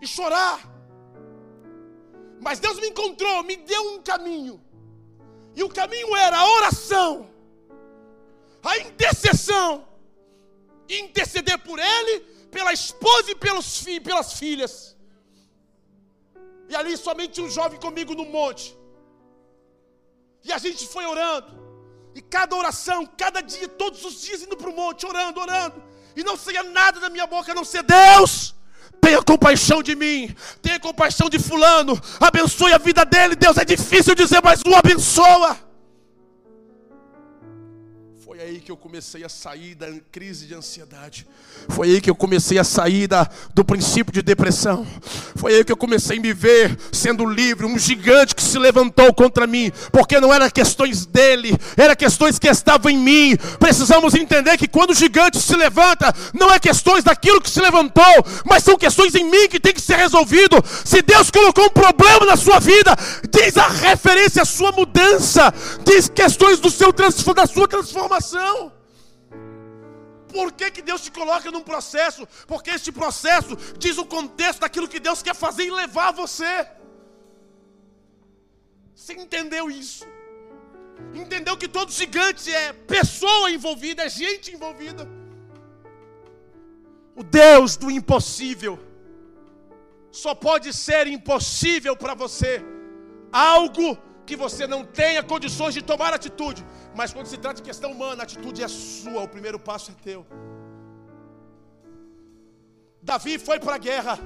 [0.00, 0.60] E chorar.
[2.40, 4.62] Mas Deus me encontrou, me deu um caminho.
[5.56, 7.28] E o caminho era a oração,
[8.62, 9.84] a intercessão,
[10.88, 12.20] interceder por ele,
[12.52, 14.96] pela esposa e pelos fi pelas filhas.
[16.70, 18.66] E ali somente um jovem comigo no monte.
[20.44, 21.52] E a gente foi orando.
[22.14, 25.82] E cada oração, cada dia, todos os dias indo para o monte, orando, orando.
[26.14, 28.54] E não saía nada da minha boca a não ser Deus.
[29.00, 33.34] Tenha compaixão de mim, tenha compaixão de fulano, abençoe a vida dele.
[33.34, 35.58] Deus é difícil dizer, mas o abençoa.
[38.40, 41.26] Foi aí que eu comecei a sair da crise de ansiedade.
[41.68, 44.86] Foi aí que eu comecei a sair da, do princípio de depressão.
[45.36, 49.12] Foi aí que eu comecei a me ver sendo livre, um gigante que se levantou
[49.12, 53.36] contra mim, porque não eram questões dele, eram questões que estavam em mim.
[53.58, 58.24] Precisamos entender que quando o gigante se levanta, não é questões daquilo que se levantou,
[58.46, 60.64] mas são questões em mim que tem que ser resolvido.
[60.82, 62.96] Se Deus colocou um problema na sua vida,
[63.30, 65.52] diz a referência à sua mudança,
[65.84, 68.72] diz questões do seu da sua transformação coração.
[70.28, 72.26] Por que, que Deus te coloca num processo?
[72.46, 76.66] Porque este processo diz o contexto daquilo que Deus quer fazer e levar você.
[78.94, 80.06] Você entendeu isso?
[81.14, 85.08] Entendeu que todo gigante é pessoa envolvida, é gente envolvida.
[87.16, 88.78] O Deus do impossível
[90.12, 92.62] só pode ser impossível para você
[93.32, 96.64] algo que você não tenha condições de tomar atitude.
[96.94, 99.94] Mas quando se trata de questão humana, a atitude é sua, o primeiro passo é
[100.02, 100.26] teu.
[103.02, 104.18] Davi foi para a guerra,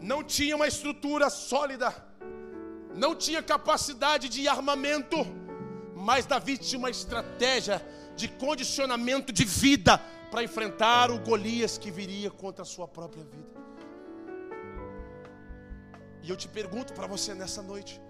[0.00, 1.94] não tinha uma estrutura sólida,
[2.94, 5.18] não tinha capacidade de armamento,
[5.94, 7.80] mas Davi tinha uma estratégia
[8.16, 9.98] de condicionamento de vida
[10.30, 13.52] para enfrentar o Golias que viria contra a sua própria vida.
[16.22, 18.00] E eu te pergunto para você nessa noite: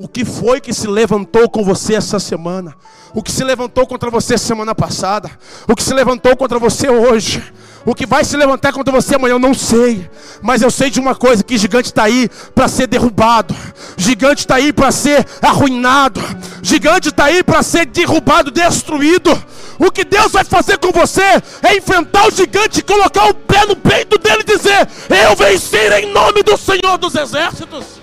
[0.00, 2.74] o que foi que se levantou com você essa semana?
[3.12, 5.30] O que se levantou contra você semana passada?
[5.68, 7.42] O que se levantou contra você hoje?
[7.84, 10.08] O que vai se levantar contra você amanhã eu não sei.
[10.40, 13.54] Mas eu sei de uma coisa: que gigante está aí para ser derrubado.
[13.94, 16.22] Gigante está aí para ser arruinado.
[16.62, 19.30] Gigante está aí para ser derrubado, destruído.
[19.78, 21.22] O que Deus vai fazer com você
[21.62, 26.10] é enfrentar o gigante, colocar o pé no peito dele e dizer: Eu venci em
[26.10, 27.99] nome do Senhor dos Exércitos.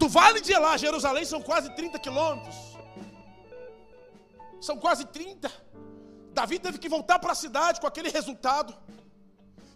[0.00, 2.58] Do vale de Elá, Jerusalém, são quase 30 quilômetros.
[4.68, 5.50] São quase 30.
[6.38, 8.72] Davi teve que voltar para a cidade com aquele resultado.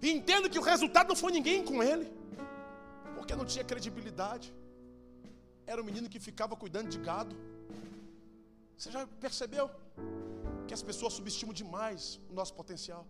[0.04, 2.06] E entendo que o resultado não foi ninguém com ele,
[3.16, 4.48] porque não tinha credibilidade.
[5.72, 7.34] Era um menino que ficava cuidando de gado.
[8.76, 9.66] Você já percebeu
[10.66, 13.04] que as pessoas subestimam demais o nosso potencial?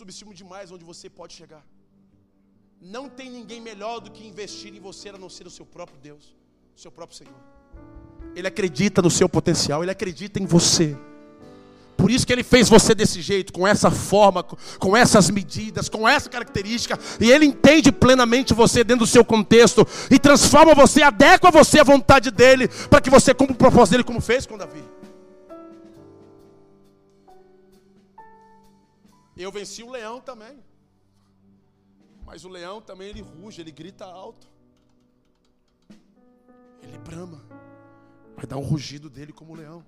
[0.00, 1.64] Subestimam demais onde você pode chegar.
[2.84, 5.98] Não tem ninguém melhor do que investir em você a não ser o seu próprio
[6.02, 6.36] Deus,
[6.76, 7.34] o seu próprio Senhor.
[8.36, 10.94] Ele acredita no seu potencial, ele acredita em você.
[11.96, 16.06] Por isso que ele fez você desse jeito, com essa forma, com essas medidas, com
[16.06, 21.50] essa característica, e ele entende plenamente você dentro do seu contexto e transforma você, adequa
[21.50, 24.84] você à vontade dele, para que você cumpra o propósito dele, como fez com Davi.
[29.34, 30.62] Eu venci o leão também.
[32.34, 34.48] Mas o leão também ele ruge, ele grita alto.
[36.82, 37.40] Ele brama.
[38.34, 39.84] Vai dar um rugido dele como leão.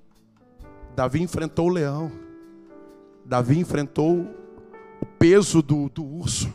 [0.95, 2.09] Davi enfrentou o leão.
[3.25, 4.21] Davi enfrentou
[5.03, 6.55] o peso do, do urso.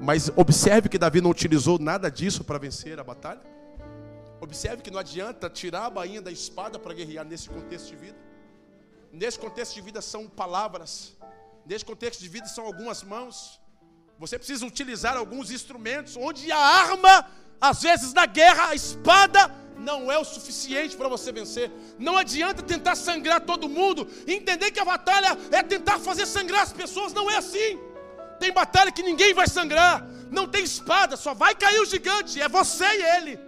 [0.00, 3.42] Mas observe que Davi não utilizou nada disso para vencer a batalha.
[4.40, 8.18] Observe que não adianta tirar a bainha da espada para guerrear nesse contexto de vida.
[9.12, 11.16] Nesse contexto de vida são palavras.
[11.66, 13.60] Nesse contexto de vida são algumas mãos.
[14.22, 17.28] Você precisa utilizar alguns instrumentos onde a arma,
[17.60, 21.72] às vezes na guerra, a espada não é o suficiente para você vencer.
[21.98, 26.72] Não adianta tentar sangrar todo mundo, entender que a batalha é tentar fazer sangrar as
[26.72, 27.80] pessoas, não é assim.
[28.38, 32.48] Tem batalha que ninguém vai sangrar, não tem espada, só vai cair o gigante, é
[32.48, 33.40] você e ele.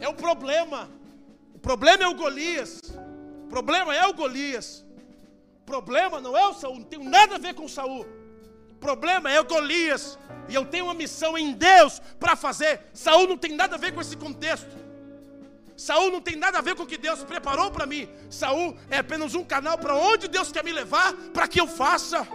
[0.00, 0.88] É o problema.
[1.54, 2.80] O problema é o Golias.
[3.44, 4.86] O problema é o Golias.
[5.60, 8.21] O problema não é o Saul, não tem nada a ver com o Saul.
[8.82, 10.18] Problema é o Golias.
[10.48, 12.80] E eu tenho uma missão em Deus para fazer.
[12.92, 14.74] Saul não tem nada a ver com esse contexto.
[15.76, 18.08] Saul não tem nada a ver com o que Deus preparou para mim.
[18.28, 22.26] Saul é apenas um canal para onde Deus quer me levar para que eu faça.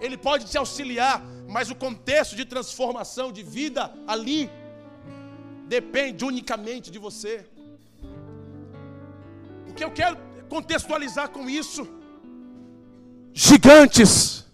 [0.00, 4.48] Ele pode te auxiliar, mas o contexto de transformação de vida ali
[5.66, 7.44] depende unicamente de você.
[9.68, 10.16] O que eu quero
[10.48, 11.86] contextualizar com isso?
[13.34, 14.47] Gigantes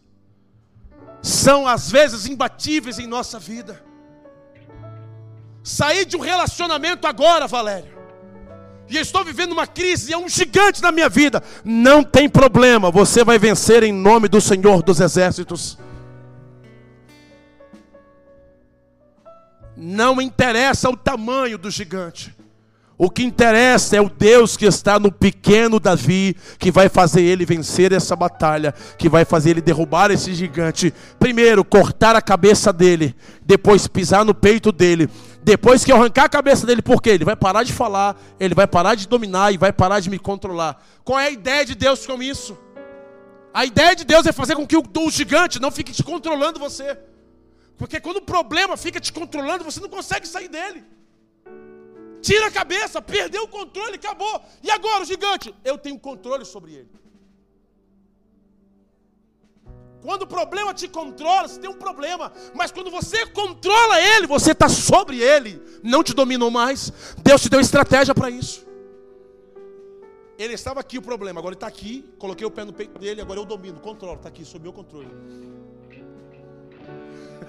[1.24, 3.82] são às vezes imbatíveis em nossa vida.
[5.62, 7.94] Saí de um relacionamento agora, Valério.
[8.90, 11.42] E estou vivendo uma crise, é um gigante na minha vida.
[11.64, 15.78] Não tem problema, você vai vencer em nome do Senhor dos Exércitos.
[19.74, 22.33] Não interessa o tamanho do gigante.
[22.96, 27.44] O que interessa é o Deus que está no pequeno Davi, que vai fazer ele
[27.44, 30.94] vencer essa batalha, que vai fazer ele derrubar esse gigante.
[31.18, 35.08] Primeiro, cortar a cabeça dele, depois pisar no peito dele.
[35.42, 37.10] Depois que eu arrancar a cabeça dele, por quê?
[37.10, 40.18] Ele vai parar de falar, ele vai parar de dominar e vai parar de me
[40.18, 40.80] controlar.
[41.02, 42.56] Qual é a ideia de Deus com isso?
[43.52, 46.60] A ideia de Deus é fazer com que o, o gigante não fique te controlando
[46.60, 46.96] você.
[47.76, 50.84] Porque quando o problema fica te controlando, você não consegue sair dele.
[52.24, 54.40] Tira a cabeça, perdeu o controle, acabou.
[54.62, 55.54] E agora o gigante?
[55.62, 56.90] Eu tenho controle sobre ele.
[60.00, 62.32] Quando o problema te controla, você tem um problema.
[62.54, 65.62] Mas quando você controla ele, você está sobre ele.
[65.82, 66.90] Não te dominou mais.
[67.22, 68.66] Deus te deu estratégia para isso.
[70.38, 72.10] Ele estava aqui o problema, agora ele está aqui.
[72.18, 74.16] Coloquei o pé no peito dele, agora eu domino, controlo.
[74.16, 75.10] Está aqui, sob meu controle.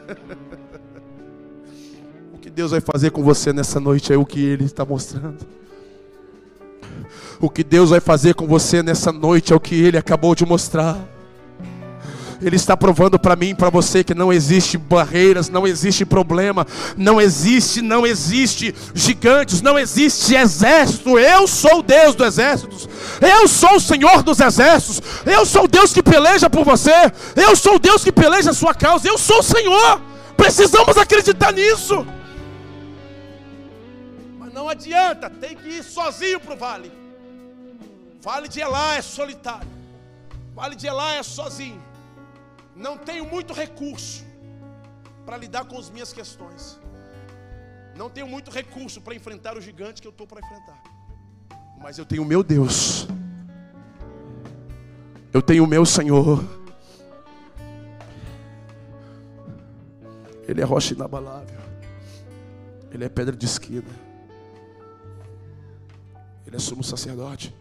[2.46, 5.40] Que Deus vai fazer com você nessa noite é o que Ele está mostrando.
[7.42, 10.46] O que Deus vai fazer com você nessa noite é o que Ele acabou de
[10.46, 10.96] mostrar.
[12.40, 16.68] Ele está provando para mim e para você que não existe barreiras, não existe problema,
[16.96, 21.18] não existe, não existe gigantes, não existe exército.
[21.18, 22.88] Eu sou o Deus dos exércitos.
[23.22, 25.02] Eu sou o Senhor dos exércitos.
[25.26, 27.12] Eu sou o Deus que peleja por você.
[27.36, 29.08] Eu sou o Deus que peleja a sua causa.
[29.08, 30.00] Eu sou o Senhor.
[30.38, 32.06] Precisamos acreditar nisso.
[34.66, 36.92] Não adianta, tem que ir sozinho para o vale.
[38.20, 39.70] Vale de Elá é solitário.
[40.56, 41.80] Vale de Elá é sozinho.
[42.76, 44.26] Não tenho muito recurso
[45.24, 46.80] para lidar com as minhas questões.
[47.96, 50.82] Não tenho muito recurso para enfrentar o gigante que eu estou para enfrentar.
[51.80, 53.08] Mas eu tenho o meu Deus.
[55.32, 56.44] Eu tenho o meu Senhor.
[60.48, 61.62] Ele é rocha inabalável.
[62.92, 64.05] Ele é pedra de esquina.
[66.56, 67.54] Ele é sumo sacerdote.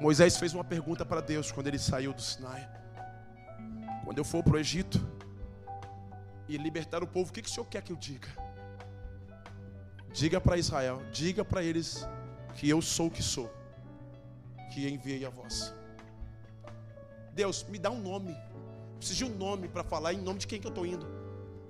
[0.00, 2.70] Moisés fez uma pergunta para Deus quando ele saiu do Sinai.
[4.04, 5.04] Quando eu for para o Egito
[6.48, 8.28] e libertar o povo, o que, que o Senhor quer que eu diga?
[10.12, 12.06] Diga para Israel, diga para eles
[12.54, 13.52] que eu sou o que sou,
[14.72, 15.74] que enviei a voz.
[17.34, 18.36] Deus, me dá um nome.
[18.98, 21.06] Preciso de um nome para falar em nome de quem que eu estou indo.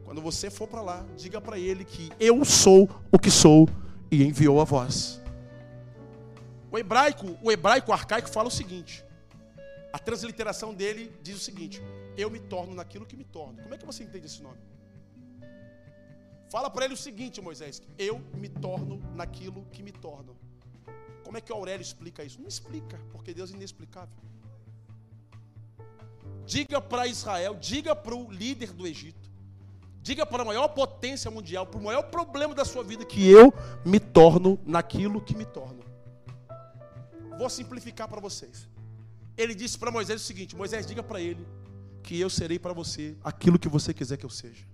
[0.04, 3.66] Quando você for para lá, diga para ele que eu sou o que sou
[4.12, 5.18] e enviou a voz.
[6.70, 9.02] O hebraico, o hebraico arcaico fala o seguinte:
[9.90, 11.80] a transliteração dele diz o seguinte:
[12.16, 13.62] Eu me torno naquilo que me torno.
[13.62, 14.58] Como é que você entende esse nome?
[16.50, 20.36] Fala para ele o seguinte, Moisés: Eu me torno naquilo que me torno.
[21.24, 22.38] Como é que o Aurélio explica isso?
[22.38, 24.14] Não explica, porque Deus é inexplicável.
[26.44, 29.31] Diga para Israel, diga para o líder do Egito,
[30.02, 33.54] diga para a maior potência mundial, para o maior problema da sua vida, que eu
[33.84, 35.84] me torno naquilo que me torno.
[37.38, 38.68] Vou simplificar para vocês.
[39.36, 41.46] Ele disse para Moisés o seguinte: Moisés, diga para ele
[42.02, 44.66] que eu serei para você aquilo que você quiser que eu seja.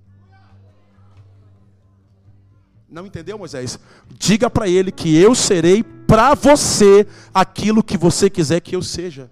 [2.89, 3.79] Não entendeu, Moisés?
[4.09, 9.31] Diga para ele que eu serei para você aquilo que você quiser que eu seja.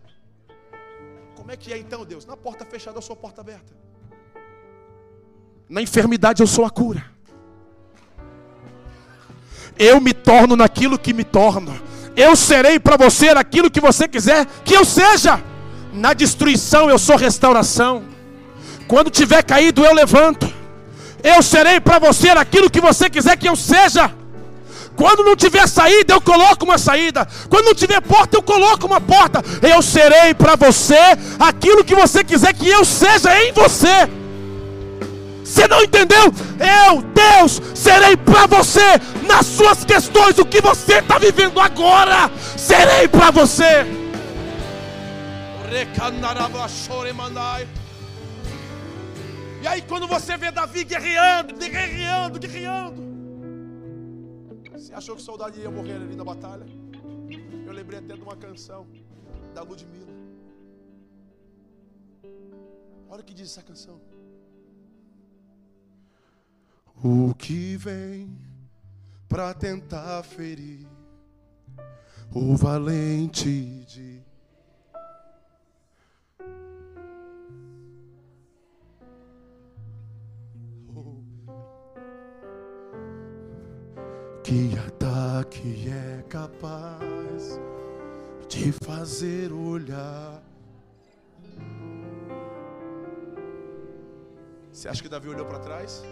[1.35, 2.27] Como é que é então, Deus?
[2.27, 3.73] Na porta fechada eu sou porta aberta.
[5.69, 7.05] Na enfermidade eu sou a cura.
[9.79, 11.79] Eu me torno naquilo que me torno.
[12.17, 15.43] Eu serei para você aquilo que você quiser que eu seja.
[15.93, 18.05] Na destruição eu sou restauração.
[18.87, 20.51] Quando tiver caído eu levanto.
[21.23, 24.13] Eu serei para você aquilo que você quiser que eu seja.
[24.95, 27.27] Quando não tiver saída, eu coloco uma saída.
[27.51, 29.43] Quando não tiver porta, eu coloco uma porta.
[29.61, 30.97] Eu serei para você
[31.39, 34.09] aquilo que você quiser que eu seja em você.
[35.47, 36.25] Você não entendeu?
[36.59, 42.29] Eu, Deus, serei para você nas suas questões, o que você está vivendo agora.
[42.59, 43.85] Serei para você.
[49.63, 53.03] E aí, quando você vê Davi guerreando, guerreando, guerreando,
[54.73, 56.67] você achou que o soldado ia morrer ali na batalha?
[57.65, 58.85] Eu lembrei até de uma canção
[59.55, 60.13] da Ludmilla.
[63.09, 64.01] Olha o que diz essa canção.
[67.03, 68.37] O que vem
[69.29, 70.87] para tentar ferir
[72.33, 74.17] o valente de
[84.47, 87.59] Que ataque é capaz
[88.49, 90.41] de fazer olhar.
[94.71, 96.05] Você acha que Davi olhou para trás?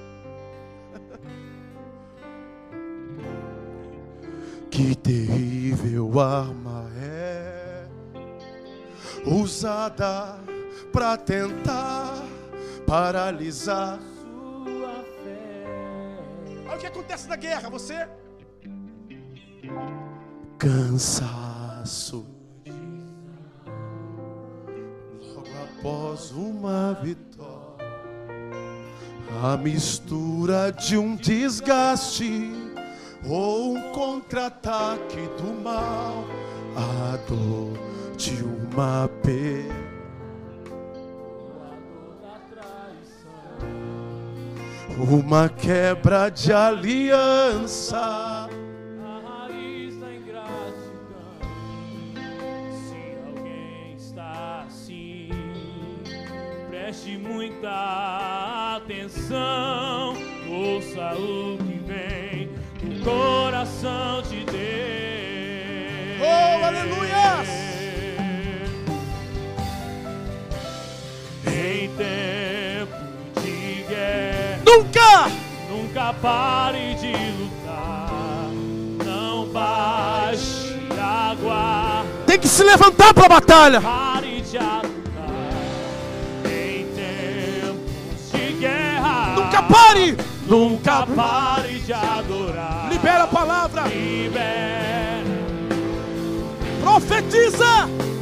[4.74, 7.86] Que terrível arma é
[9.24, 10.36] usada
[10.92, 12.20] para tentar
[12.84, 16.66] paralisar sua fé.
[16.66, 18.08] Olha o que acontece na guerra, você
[20.58, 22.26] cansaço.
[25.22, 27.86] Logo após uma vitória,
[29.40, 32.63] a mistura de um desgaste
[33.26, 36.24] ou um contra-ataque do mal,
[36.76, 37.78] a dor
[38.16, 39.84] de uma perda.
[44.96, 48.33] Uma quebra de aliança
[76.24, 78.48] pare de lutar.
[79.04, 82.08] Não baixe a guarda.
[82.26, 83.80] Tem que se levantar para a batalha.
[83.82, 84.94] Pare de adorar.
[89.36, 90.16] Nunca pare!
[90.46, 92.88] Nunca pare de adorar.
[92.90, 93.82] Libera a palavra.
[93.82, 95.24] Libera.
[96.80, 98.13] Profetiza.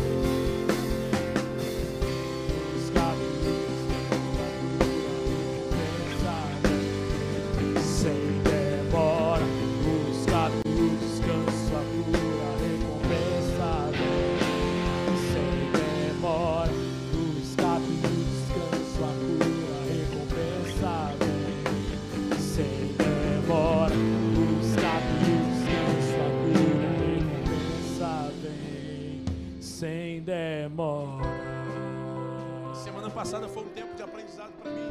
[32.83, 34.89] Semana passada foi um tempo de aprendizado para mim.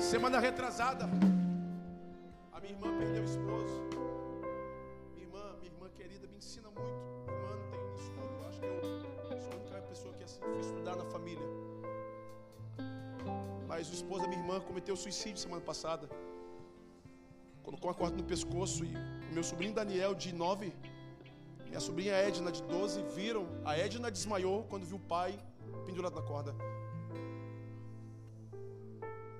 [0.00, 1.04] Semana retrasada,
[2.52, 3.80] a minha irmã perdeu o esposo.
[5.14, 6.90] Minha irmã, minha irmã querida, me ensina muito.
[7.28, 8.74] Irmã não tem estudo, acho que
[9.88, 11.46] pessoa que assim, foi estudar na família.
[13.68, 16.08] Mas o esposo da minha irmã cometeu suicídio semana passada.
[17.64, 18.94] Colocou uma corda no pescoço e
[19.30, 20.72] o meu sobrinho Daniel, de 9,
[21.74, 23.44] minha sobrinha Edna, de 12, viram.
[23.64, 25.36] A Edna desmaiou quando viu o pai
[25.86, 26.54] pendurado na corda.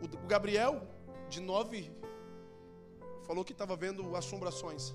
[0.03, 0.75] O Gabriel,
[1.29, 1.93] de 9,
[3.27, 4.93] falou que estava vendo assombrações.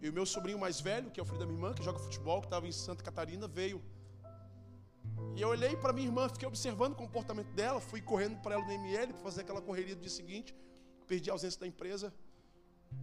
[0.00, 1.98] E o meu sobrinho mais velho, que é o filho da minha irmã, que joga
[1.98, 3.82] futebol, que estava em Santa Catarina, veio.
[5.34, 8.64] E eu olhei para minha irmã, fiquei observando o comportamento dela, fui correndo para ela
[8.64, 10.54] no ML para fazer aquela correria do dia seguinte.
[11.06, 12.12] Perdi a ausência da empresa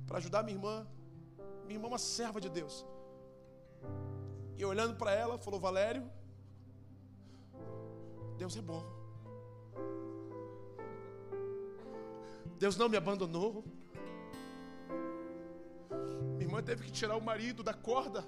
[0.08, 0.88] para ajudar minha irmã.
[1.66, 2.86] Minha irmã é uma serva de Deus.
[4.58, 6.10] E olhando para ela, falou: Valério,
[8.38, 8.84] Deus é bom.
[12.58, 13.64] Deus não me abandonou.
[16.36, 18.26] Minha irmã teve que tirar o marido da corda.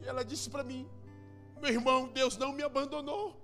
[0.00, 0.88] E ela disse para mim:
[1.60, 3.36] Meu irmão, Deus não me abandonou.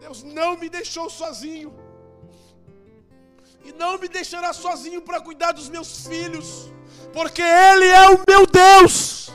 [0.00, 1.72] Deus não me deixou sozinho.
[3.62, 6.72] E não me deixará sozinho para cuidar dos meus filhos.
[7.12, 9.30] Porque Ele é o meu Deus.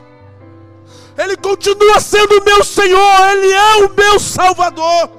[1.16, 3.30] Ele continua sendo o meu Senhor.
[3.32, 5.12] Ele é o meu Salvador.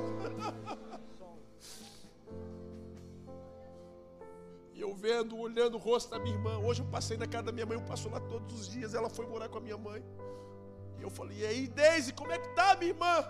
[4.74, 6.59] E eu vendo, olhando o rosto da minha irmã.
[6.59, 7.78] Hoje eu passei na casa da minha mãe.
[7.78, 8.94] Eu passo lá todos os dias.
[8.94, 10.05] Ela foi morar com a minha mãe.
[10.99, 13.24] E eu falei: E aí, Deise, como é que tá, minha irmã?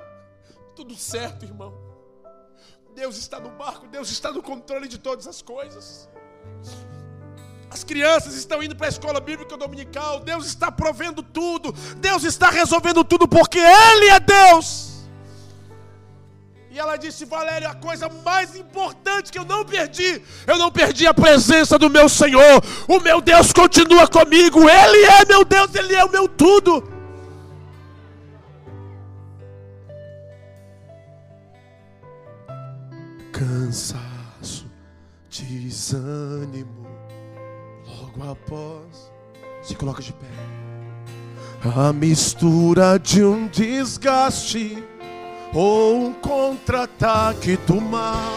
[0.74, 1.86] Tudo certo, irmão.
[2.97, 6.09] Deus está no barco, Deus está no controle de todas as coisas.
[7.70, 12.49] As crianças estão indo para a escola bíblica dominical, Deus está provendo tudo, Deus está
[12.49, 15.03] resolvendo tudo, porque Ele é Deus.
[16.70, 21.07] E ela disse: Valério, a coisa mais importante que eu não perdi, eu não perdi
[21.07, 22.64] a presença do meu Senhor.
[22.88, 26.95] O meu Deus continua comigo, Ele é meu Deus, Ele é o meu tudo.
[33.37, 34.64] Cansaço,
[35.28, 36.87] desânimo,
[37.87, 39.12] logo após
[39.62, 40.26] se coloca de pé.
[41.76, 44.82] A mistura de um desgaste
[45.53, 48.32] ou um contra-ataque do mal.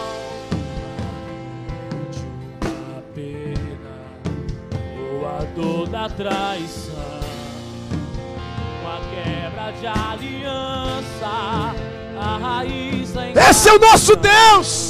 [2.10, 2.18] De
[2.66, 4.12] uma pena
[5.12, 6.92] ou a dor da traição,
[8.82, 11.40] uma quebra de aliança
[12.20, 14.89] a raiz da Esse é o nosso Deus.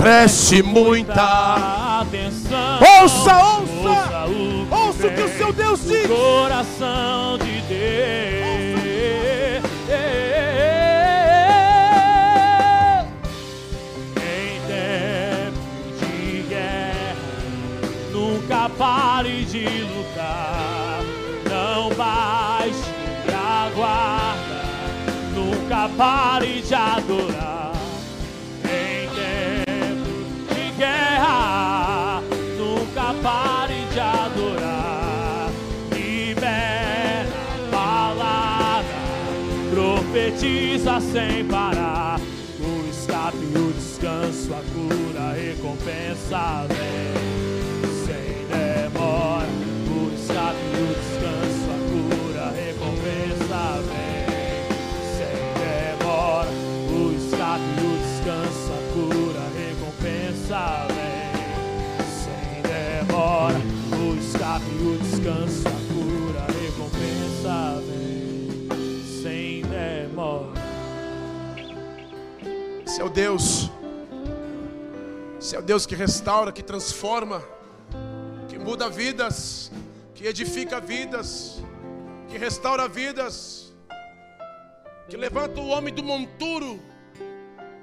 [0.00, 2.78] Preste muita atenção.
[3.02, 4.26] Ouça, ouça.
[4.70, 6.06] Ouça o que o seu Deus diz.
[6.06, 8.78] coração de Deus.
[14.16, 15.58] Em tempo
[15.98, 17.16] de guerra,
[18.12, 21.00] nunca pare de lutar.
[21.50, 22.90] Não baixe
[23.34, 24.62] a guarda,
[25.34, 27.57] nunca pare de adorar.
[40.38, 42.20] Profetiza sem parar.
[42.60, 47.12] O escape, o descanso, a cura, a recompensa vem
[48.06, 49.48] sem demora.
[49.88, 54.26] O escape, o descanso, a cura, a recompensa vem
[55.16, 56.52] sem demora.
[56.88, 60.62] O escape, o descanso, a cura, a recompensa
[60.94, 61.34] vem
[62.22, 63.60] sem demora.
[63.92, 65.77] O escape, o descanso,
[72.98, 73.70] Esse é o Deus.
[75.40, 77.44] Esse é o Deus que restaura, que transforma,
[78.48, 79.70] que muda vidas,
[80.16, 81.62] que edifica vidas,
[82.28, 83.72] que restaura vidas,
[85.08, 86.82] que levanta o homem do monturo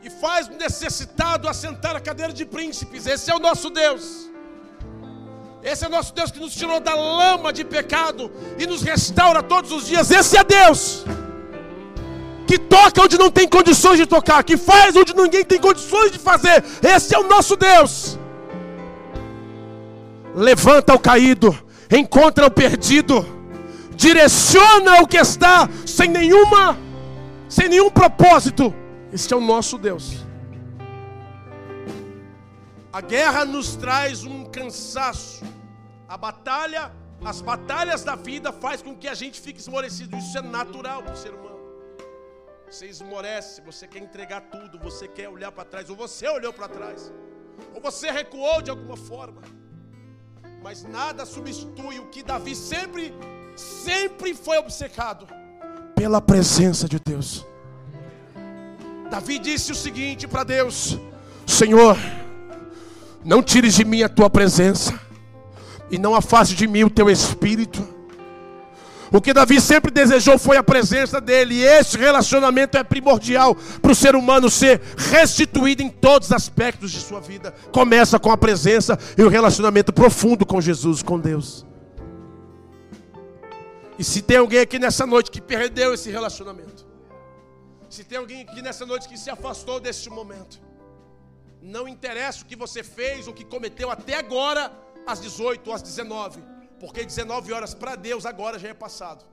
[0.03, 3.07] e faz o necessitado assentar na cadeira de príncipes.
[3.07, 4.29] Esse é o nosso Deus.
[5.63, 9.41] Esse é o nosso Deus que nos tirou da lama de pecado e nos restaura
[9.41, 10.11] todos os dias.
[10.11, 11.05] Esse é Deus
[12.69, 16.63] toca onde não tem condições de tocar, que faz onde ninguém tem condições de fazer.
[16.83, 18.19] Esse é o nosso Deus.
[20.35, 21.57] Levanta o caído,
[21.89, 23.25] encontra o perdido,
[23.95, 26.77] direciona o que está sem nenhuma,
[27.47, 28.73] sem nenhum propósito.
[29.13, 30.25] Esse é o nosso Deus.
[32.91, 35.43] A guerra nos traz um cansaço.
[36.07, 36.91] A batalha,
[37.23, 40.15] as batalhas da vida faz com que a gente fique esmorecido.
[40.17, 41.44] Isso é natural para o ser humano.
[42.75, 46.67] Você esmorece, você quer entregar tudo, você quer olhar para trás, ou você olhou para
[46.67, 47.09] trás,
[47.73, 49.41] ou você recuou de alguma forma.
[50.61, 53.13] Mas nada substitui o que Davi sempre,
[53.55, 55.25] sempre foi obcecado
[55.95, 57.45] pela presença de Deus.
[59.09, 60.99] Davi disse o seguinte para Deus:
[61.47, 61.95] Senhor,
[63.23, 64.99] não tires de mim a tua presença,
[65.89, 67.94] e não afaste de mim o teu espírito.
[69.15, 73.93] O que Davi sempre desejou foi a presença dele, e esse relacionamento é primordial para
[73.93, 77.53] o ser humano ser restituído em todos os aspectos de sua vida.
[77.71, 81.65] Começa com a presença e o relacionamento profundo com Jesus, com Deus.
[83.97, 86.85] E se tem alguém aqui nessa noite que perdeu esse relacionamento,
[87.89, 90.59] se tem alguém aqui nessa noite que se afastou desse momento,
[91.61, 94.69] não interessa o que você fez, o que cometeu até agora,
[95.07, 99.23] às 18 ou às 19, porque 19 horas para Deus agora já é passado.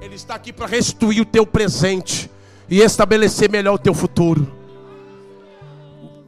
[0.00, 2.30] Ele está aqui para restituir o teu presente
[2.68, 4.54] e estabelecer melhor o teu futuro.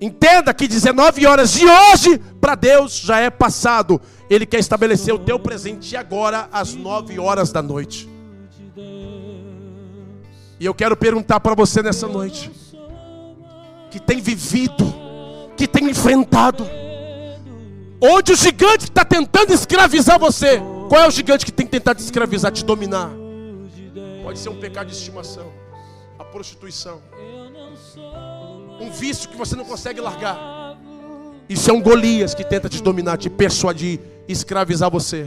[0.01, 4.01] Entenda que 19 horas de hoje para Deus já é passado.
[4.31, 8.09] Ele quer estabelecer o teu presente agora às 9 horas da noite.
[10.61, 12.51] E eu quero perguntar para você nessa noite,
[13.91, 14.85] que tem vivido,
[15.57, 16.69] que tem enfrentado,
[18.01, 22.05] onde o gigante está tentando escravizar você, qual é o gigante que tem tentado te
[22.05, 23.11] escravizar, te dominar?
[24.23, 25.51] Pode ser um pecado de estimação,
[26.19, 27.01] a prostituição,
[28.81, 30.77] um vício que você não consegue largar.
[31.49, 35.27] Isso é um Golias que tenta te dominar, te persuadir, escravizar você.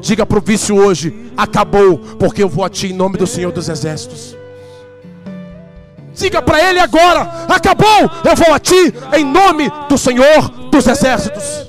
[0.00, 3.52] Diga para o vício hoje: acabou, porque eu vou a ti em nome do Senhor
[3.52, 4.36] dos Exércitos.
[6.12, 11.68] Diga para ele agora: acabou, eu vou a ti em nome do Senhor dos Exércitos.